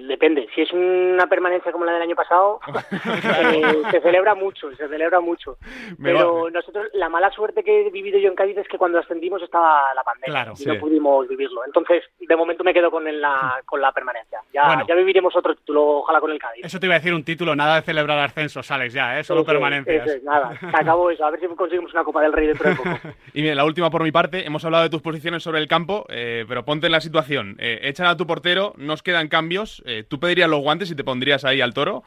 Depende. 0.07 0.49
Si 0.55 0.63
es 0.63 0.73
una 0.73 1.27
permanencia 1.27 1.73
como 1.73 1.85
la 1.85 1.93
del 1.93 2.03
año 2.03 2.17
pasado, 2.17 2.61
eh, 2.93 3.63
se 3.91 4.01
celebra 4.01 4.35
mucho, 4.35 4.71
se 4.75 4.89
celebra 4.89 5.21
mucho. 5.21 5.57
Pero 6.03 6.51
nosotros, 6.51 6.87
la 6.95 7.09
mala 7.09 7.31
suerte 7.31 7.63
que 7.63 7.87
he 7.87 7.91
vivido 7.91 8.19
yo 8.19 8.29
en 8.29 8.35
Cádiz 8.35 8.59
es 8.59 8.69
que 8.69 8.79
cuando 8.79 8.99
ascendimos 8.99 9.43
estaba 9.43 9.95
la 9.95 10.03
pandemia 10.03 10.53
y 10.59 10.65
no 10.67 10.79
pudimos 10.79 11.29
vivirlo. 11.29 11.65
Entonces, 11.65 12.05
de 12.21 12.37
momento 12.37 12.65
me 12.65 12.75
quedo 12.75 12.91
con 12.91 13.05
la, 13.21 13.61
con 13.67 13.81
la 13.81 13.93
permanencia. 13.93 14.41
Ya, 14.53 14.85
ya 14.87 14.95
viviremos 14.95 15.35
otro 15.37 15.55
título, 15.55 15.99
ojalá 15.99 16.21
con 16.21 16.31
el 16.31 16.39
Cádiz. 16.39 16.65
Eso 16.65 16.79
te 16.79 16.87
iba 16.87 16.95
a 16.95 16.99
decir 16.99 17.15
un 17.15 17.25
título, 17.25 17.55
nada 17.55 17.77
de 17.77 17.83
celebrar 17.83 18.19
ascensos, 18.19 18.71
Alex, 18.71 18.95
ya, 18.95 19.19
¿eh? 19.19 19.25
solo 19.25 19.45
permanencias. 19.45 20.23
nada, 20.23 20.59
se 20.59 20.67
acabó 20.67 21.11
eso. 21.11 21.25
A 21.25 21.31
ver 21.31 21.41
si 21.41 21.47
conseguimos 21.49 21.93
una 21.93 22.05
Copa 22.05 22.23
del 22.23 22.33
Rey 22.33 22.49
dentro 22.49 22.69
de 22.69 22.77
poco. 22.77 22.91
y 23.33 23.43
bien, 23.43 23.57
la 23.57 23.65
última 23.65 23.91
por 23.91 24.03
mi 24.03 24.13
parte, 24.13 24.47
hemos 24.47 24.65
hablado 24.65 24.85
de 24.85 24.91
tus 24.91 25.03
posiciones 25.03 25.43
sobre 25.43 25.61
el 25.61 25.69
campo, 25.69 26.07
eh, 26.09 26.45
pero 26.49 26.65
ponte 26.65 26.87
en 26.87 26.93
la 26.93 27.01
situación. 27.01 27.57
Eh, 27.59 27.81
echan 27.83 28.07
a 28.07 28.17
tu 28.17 28.27
portero, 28.27 28.73
nos 28.77 29.03
quedan 29.03 29.29
cambios. 29.29 29.83
Eh, 29.93 30.05
¿Tú 30.05 30.19
pedirías 30.19 30.49
los 30.49 30.61
guantes 30.61 30.91
y 30.91 30.97
te 30.97 31.05
pondrías 31.05 31.45
ahí 31.45 31.61
al 31.61 31.75
toro? 31.75 32.03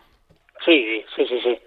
Sí, 0.65 1.03
sí, 1.15 1.25
sí, 1.27 1.39
sí. 1.43 1.59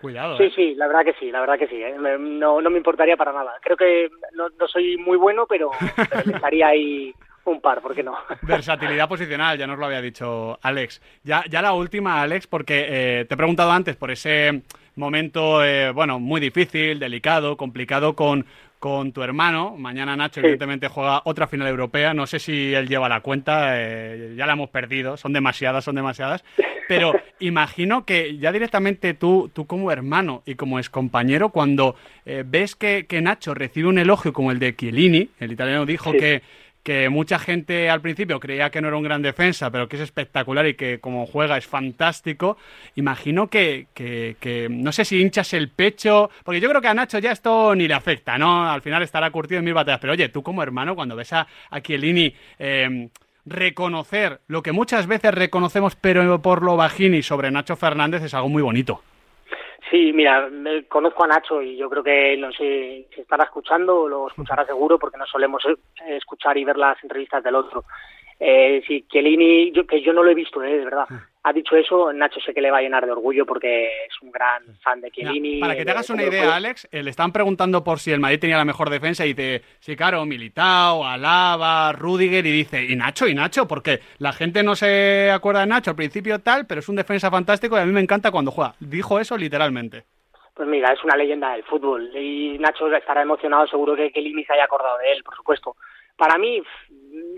Cuidado. 0.00 0.36
Sí, 0.36 0.44
¿eh? 0.44 0.52
sí, 0.54 0.74
la 0.76 0.86
verdad 0.86 1.04
que 1.04 1.14
sí, 1.14 1.30
la 1.32 1.40
verdad 1.40 1.58
que 1.58 1.66
sí. 1.66 1.82
¿eh? 1.82 1.96
No, 1.98 2.60
no 2.60 2.70
me 2.70 2.76
importaría 2.76 3.16
para 3.16 3.32
nada. 3.32 3.54
Creo 3.62 3.76
que 3.76 4.08
no, 4.34 4.68
soy 4.68 4.96
muy 4.96 5.16
bueno, 5.16 5.46
pero, 5.48 5.70
estaría 6.32 6.68
ahí 6.68 7.12
un 7.44 7.60
par, 7.60 7.80
¿por 7.80 7.94
qué 7.94 8.02
no? 8.02 8.16
Versatilidad 8.42 9.08
posicional, 9.08 9.58
ya 9.58 9.66
nos 9.66 9.78
lo 9.78 9.86
había 9.86 10.00
dicho 10.00 10.58
Alex. 10.62 11.00
Ya, 11.24 11.44
ya 11.48 11.62
la 11.62 11.72
última, 11.72 12.22
Alex, 12.22 12.46
porque 12.46 12.86
eh, 12.88 13.24
te 13.24 13.34
he 13.34 13.36
preguntado 13.36 13.72
antes 13.72 13.96
por 13.96 14.10
ese 14.10 14.62
momento, 14.96 15.60
bueno, 15.94 16.18
muy 16.18 16.40
difícil, 16.40 16.98
delicado, 16.98 17.56
complicado 17.56 18.16
con, 18.16 18.46
con 18.78 19.12
tu 19.12 19.22
hermano. 19.22 19.76
Mañana 19.76 20.16
Nacho, 20.16 20.40
evidentemente, 20.40 20.88
juega 20.88 21.22
otra 21.24 21.46
final 21.46 21.68
europea. 21.68 22.14
No 22.14 22.26
sé 22.26 22.38
si 22.38 22.74
él 22.74 22.88
lleva 22.88 23.08
la 23.08 23.20
cuenta, 23.20 23.80
eh, 23.80 24.34
ya 24.36 24.46
la 24.46 24.52
hemos 24.52 24.70
perdido. 24.70 25.16
Son 25.16 25.32
demasiadas, 25.32 25.84
son 25.84 25.94
demasiadas. 25.94 26.44
Pero 26.88 27.12
imagino 27.40 28.04
que 28.04 28.38
ya 28.38 28.52
directamente 28.52 29.14
tú, 29.14 29.50
tú 29.52 29.66
como 29.66 29.90
hermano 29.90 30.42
y 30.46 30.54
como 30.54 30.78
excompañero, 30.78 31.50
cuando 31.50 31.96
eh, 32.24 32.44
ves 32.46 32.76
que, 32.76 33.06
Nacho 33.22 33.54
recibe 33.54 33.88
un 33.88 33.98
elogio 33.98 34.32
como 34.32 34.52
el 34.52 34.58
de 34.58 34.76
Chiellini, 34.76 35.30
el 35.40 35.52
italiano 35.52 35.86
dijo 35.86 36.12
que 36.12 36.42
que 36.86 37.08
mucha 37.08 37.40
gente 37.40 37.90
al 37.90 38.00
principio 38.00 38.38
creía 38.38 38.70
que 38.70 38.80
no 38.80 38.86
era 38.86 38.96
un 38.96 39.02
gran 39.02 39.20
defensa, 39.20 39.72
pero 39.72 39.88
que 39.88 39.96
es 39.96 40.02
espectacular 40.02 40.68
y 40.68 40.74
que 40.74 41.00
como 41.00 41.26
juega 41.26 41.56
es 41.56 41.66
fantástico. 41.66 42.58
Imagino 42.94 43.48
que, 43.48 43.88
que, 43.92 44.68
no 44.70 44.92
sé 44.92 45.04
si 45.04 45.20
hinchas 45.20 45.52
el 45.52 45.68
pecho, 45.68 46.30
porque 46.44 46.60
yo 46.60 46.68
creo 46.68 46.80
que 46.80 46.86
a 46.86 46.94
Nacho 46.94 47.18
ya 47.18 47.32
esto 47.32 47.74
ni 47.74 47.88
le 47.88 47.94
afecta, 47.94 48.38
¿no? 48.38 48.70
Al 48.70 48.82
final 48.82 49.02
estará 49.02 49.28
curtido 49.32 49.58
en 49.58 49.64
mil 49.64 49.74
batallas. 49.74 49.98
Pero 49.98 50.12
oye, 50.12 50.28
tú 50.28 50.44
como 50.44 50.62
hermano, 50.62 50.94
cuando 50.94 51.16
ves 51.16 51.32
a, 51.32 51.48
a 51.70 51.80
Chiellini... 51.80 52.32
Eh, 52.60 53.08
reconocer 53.48 54.40
lo 54.48 54.60
que 54.60 54.72
muchas 54.72 55.06
veces 55.06 55.32
reconocemos 55.32 55.94
pero 55.94 56.42
por 56.42 56.64
lo 56.64 56.76
bajini 56.76 57.22
sobre 57.22 57.52
Nacho 57.52 57.76
Fernández 57.76 58.24
es 58.24 58.34
algo 58.34 58.48
muy 58.48 58.60
bonito. 58.60 59.02
Sí, 59.90 60.12
mira, 60.12 60.48
conozco 60.88 61.24
a 61.24 61.28
Nacho 61.28 61.62
y 61.62 61.76
yo 61.76 61.88
creo 61.88 62.02
que 62.02 62.36
no 62.36 62.50
sé 62.50 63.06
si 63.14 63.20
estará 63.20 63.44
escuchando, 63.44 64.08
lo 64.08 64.26
escuchará 64.26 64.66
seguro 64.66 64.98
porque 64.98 65.16
no 65.16 65.26
solemos 65.26 65.64
eh, 65.66 66.16
escuchar 66.16 66.58
y 66.58 66.64
ver 66.64 66.76
las 66.76 67.00
entrevistas 67.02 67.42
del 67.44 67.54
otro. 67.54 67.84
Eh, 68.40 68.82
sí, 68.86 69.06
Chiellini, 69.08 69.70
yo, 69.72 69.86
que 69.86 70.02
yo 70.02 70.12
no 70.12 70.22
lo 70.22 70.30
he 70.30 70.34
visto, 70.34 70.62
eh, 70.62 70.78
de 70.78 70.84
verdad. 70.84 71.06
Ha 71.48 71.52
dicho 71.52 71.76
eso, 71.76 72.12
Nacho 72.12 72.40
sé 72.40 72.52
que 72.52 72.60
le 72.60 72.72
va 72.72 72.78
a 72.78 72.80
llenar 72.80 73.06
de 73.06 73.12
orgullo 73.12 73.46
porque 73.46 73.86
es 74.04 74.20
un 74.20 74.32
gran 74.32 74.64
fan 74.82 75.00
de 75.00 75.12
Chiellini. 75.12 75.60
para 75.60 75.76
que 75.76 75.84
te 75.84 75.92
hagas 75.92 76.10
una 76.10 76.24
idea, 76.24 76.56
Alex, 76.56 76.88
eh, 76.90 77.04
le 77.04 77.10
están 77.10 77.30
preguntando 77.30 77.84
por 77.84 78.00
si 78.00 78.10
el 78.10 78.18
Madrid 78.18 78.40
tenía 78.40 78.56
la 78.56 78.64
mejor 78.64 78.90
defensa 78.90 79.24
y 79.24 79.32
dice, 79.32 79.62
sí, 79.78 79.94
claro, 79.94 80.24
Militao, 80.24 81.06
Alaba, 81.06 81.92
Rudiger, 81.92 82.44
y 82.46 82.50
dice, 82.50 82.82
¿y 82.82 82.96
Nacho? 82.96 83.28
¿Y 83.28 83.34
Nacho? 83.34 83.68
Porque 83.68 84.00
la 84.18 84.32
gente 84.32 84.64
no 84.64 84.74
se 84.74 85.30
acuerda 85.30 85.60
de 85.60 85.66
Nacho 85.68 85.90
al 85.90 85.96
principio 85.96 86.40
tal, 86.40 86.66
pero 86.66 86.80
es 86.80 86.88
un 86.88 86.96
defensa 86.96 87.30
fantástico 87.30 87.76
y 87.76 87.80
a 87.80 87.86
mí 87.86 87.92
me 87.92 88.00
encanta 88.00 88.32
cuando 88.32 88.50
juega. 88.50 88.74
Dijo 88.80 89.20
eso 89.20 89.38
literalmente. 89.38 90.02
Pues 90.52 90.68
mira, 90.68 90.92
es 90.92 91.04
una 91.04 91.14
leyenda 91.14 91.52
del 91.52 91.62
fútbol 91.62 92.10
y 92.16 92.58
Nacho 92.58 92.92
estará 92.92 93.22
emocionado, 93.22 93.68
seguro 93.68 93.94
que 93.94 94.10
Chiellini 94.10 94.44
se 94.44 94.54
haya 94.54 94.64
acordado 94.64 94.98
de 94.98 95.12
él, 95.12 95.22
por 95.22 95.36
supuesto. 95.36 95.76
Para 96.16 96.38
mí, 96.38 96.60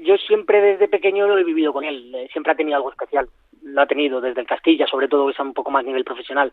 yo 0.02 0.16
siempre 0.16 0.60
desde 0.60 0.88
pequeño 0.88 1.26
lo 1.26 1.38
he 1.38 1.44
vivido 1.44 1.72
con 1.72 1.84
él, 1.84 2.14
eh, 2.14 2.28
siempre 2.32 2.52
ha 2.52 2.56
tenido 2.56 2.76
algo 2.76 2.90
especial, 2.90 3.28
lo 3.62 3.80
ha 3.80 3.86
tenido 3.86 4.20
desde 4.20 4.40
el 4.40 4.46
Castilla, 4.46 4.86
sobre 4.86 5.08
todo 5.08 5.26
que 5.26 5.32
es 5.32 5.38
un 5.40 5.54
poco 5.54 5.70
más 5.70 5.84
nivel 5.84 6.04
profesional. 6.04 6.52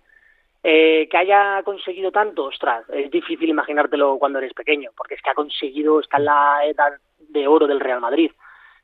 Eh, 0.64 1.08
que 1.10 1.18
haya 1.18 1.62
conseguido 1.64 2.12
tanto, 2.12 2.46
ostras, 2.46 2.90
es 2.90 3.12
difícil 3.12 3.50
imaginártelo 3.50 4.18
cuando 4.18 4.40
eres 4.40 4.54
pequeño, 4.54 4.90
porque 4.98 5.14
es 5.14 5.22
que 5.22 5.30
ha 5.30 5.36
conseguido, 5.36 6.00
está 6.00 6.18
en 6.18 6.26
la 6.26 6.66
edad 6.66 6.94
de 7.20 7.48
oro 7.48 7.68
del 7.68 7.80
Real 7.80 8.02
Madrid. 8.02 8.32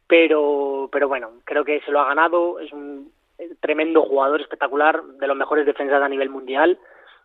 Pero, 0.08 0.89
pero 0.91 1.08
bueno, 1.08 1.32
creo 1.43 1.63
que 1.63 1.82
se 1.82 1.91
lo 1.91 1.99
ha 1.99 2.06
ganado, 2.06 2.60
es 2.60 2.71
un 2.71 3.12
tremendo 3.60 4.04
jugador 4.04 4.41
espectacular, 4.41 5.01
de 5.04 5.27
los 5.27 5.38
mejores 5.38 5.65
defensas 5.65 6.01
a 6.01 6.10
nivel 6.10 6.30
mundial, 6.30 6.77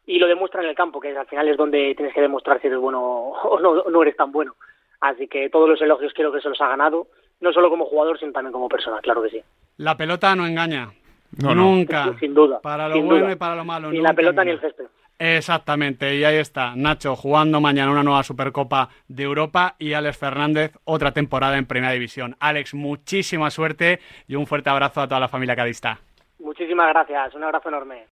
y 0.07 0.19
lo 0.19 0.27
demuestra 0.27 0.63
en 0.63 0.69
el 0.69 0.77
campo, 0.77 1.01
que 1.01 1.17
al 1.17 1.27
final 1.27 1.49
es 1.49 1.57
donde 1.57 1.95
tienes 1.95 2.15
que 2.15 2.21
demostrar 2.21 2.61
si 2.61 2.69
eres 2.69 2.79
bueno 2.79 3.03
o 3.03 3.61
no, 3.61 3.83
no 3.91 4.03
eres 4.03 4.17
tan 4.17 4.33
bueno. 4.33 4.55
Así 5.01 5.29
que 5.29 5.49
todos 5.51 5.69
los 5.69 5.81
elogios 5.81 6.13
creo 6.15 6.33
que 6.33 6.41
se 6.41 6.49
los 6.49 6.61
ha 6.61 6.69
ganado, 6.69 7.09
no 7.41 7.53
solo 7.53 7.71
como 7.71 7.87
jugador, 7.87 8.19
sino 8.19 8.33
también 8.33 8.53
como 8.53 8.69
persona, 8.69 9.01
claro 9.01 9.23
que 9.23 9.31
sí. 9.31 9.41
La 9.77 9.97
pelota 9.97 10.35
no 10.35 10.47
engaña. 10.47 10.91
nunca. 11.39 12.15
Sin 12.19 12.35
duda. 12.35 12.61
Para 12.61 12.89
lo 12.89 13.03
bueno 13.03 13.31
y 13.31 13.37
para 13.37 13.55
lo 13.55 13.65
malo. 13.65 13.91
Ni 13.91 14.01
la 14.01 14.15
pelota 14.15 14.45
ni 14.45 14.53
el 14.53 14.61
césped. 14.61 14.87
Exactamente, 15.19 16.15
y 16.15 16.25
ahí 16.25 16.37
está, 16.37 16.77
Nacho 16.77 17.17
jugando 17.17 17.59
mañana 17.59 17.91
una 17.91 18.03
nueva 18.03 18.23
Supercopa 18.23 18.91
de 19.09 19.23
Europa 19.23 19.75
y 19.79 19.95
Alex 19.95 20.19
Fernández 20.19 20.77
otra 20.85 21.13
temporada 21.13 21.57
en 21.57 21.65
Primera 21.65 21.95
División. 21.95 22.37
Alex, 22.39 22.75
muchísima 22.75 23.51
suerte 23.51 24.01
y 24.29 24.35
un 24.35 24.47
fuerte 24.47 24.69
abrazo 24.69 25.01
a 25.01 25.09
toda 25.09 25.21
la 25.21 25.29
familia 25.29 25.57
cadista. 25.57 25.99
Muchísimas 26.39 26.89
gracias, 26.91 27.35
un 27.35 27.45
abrazo 27.45 27.71
enorme. 27.71 28.05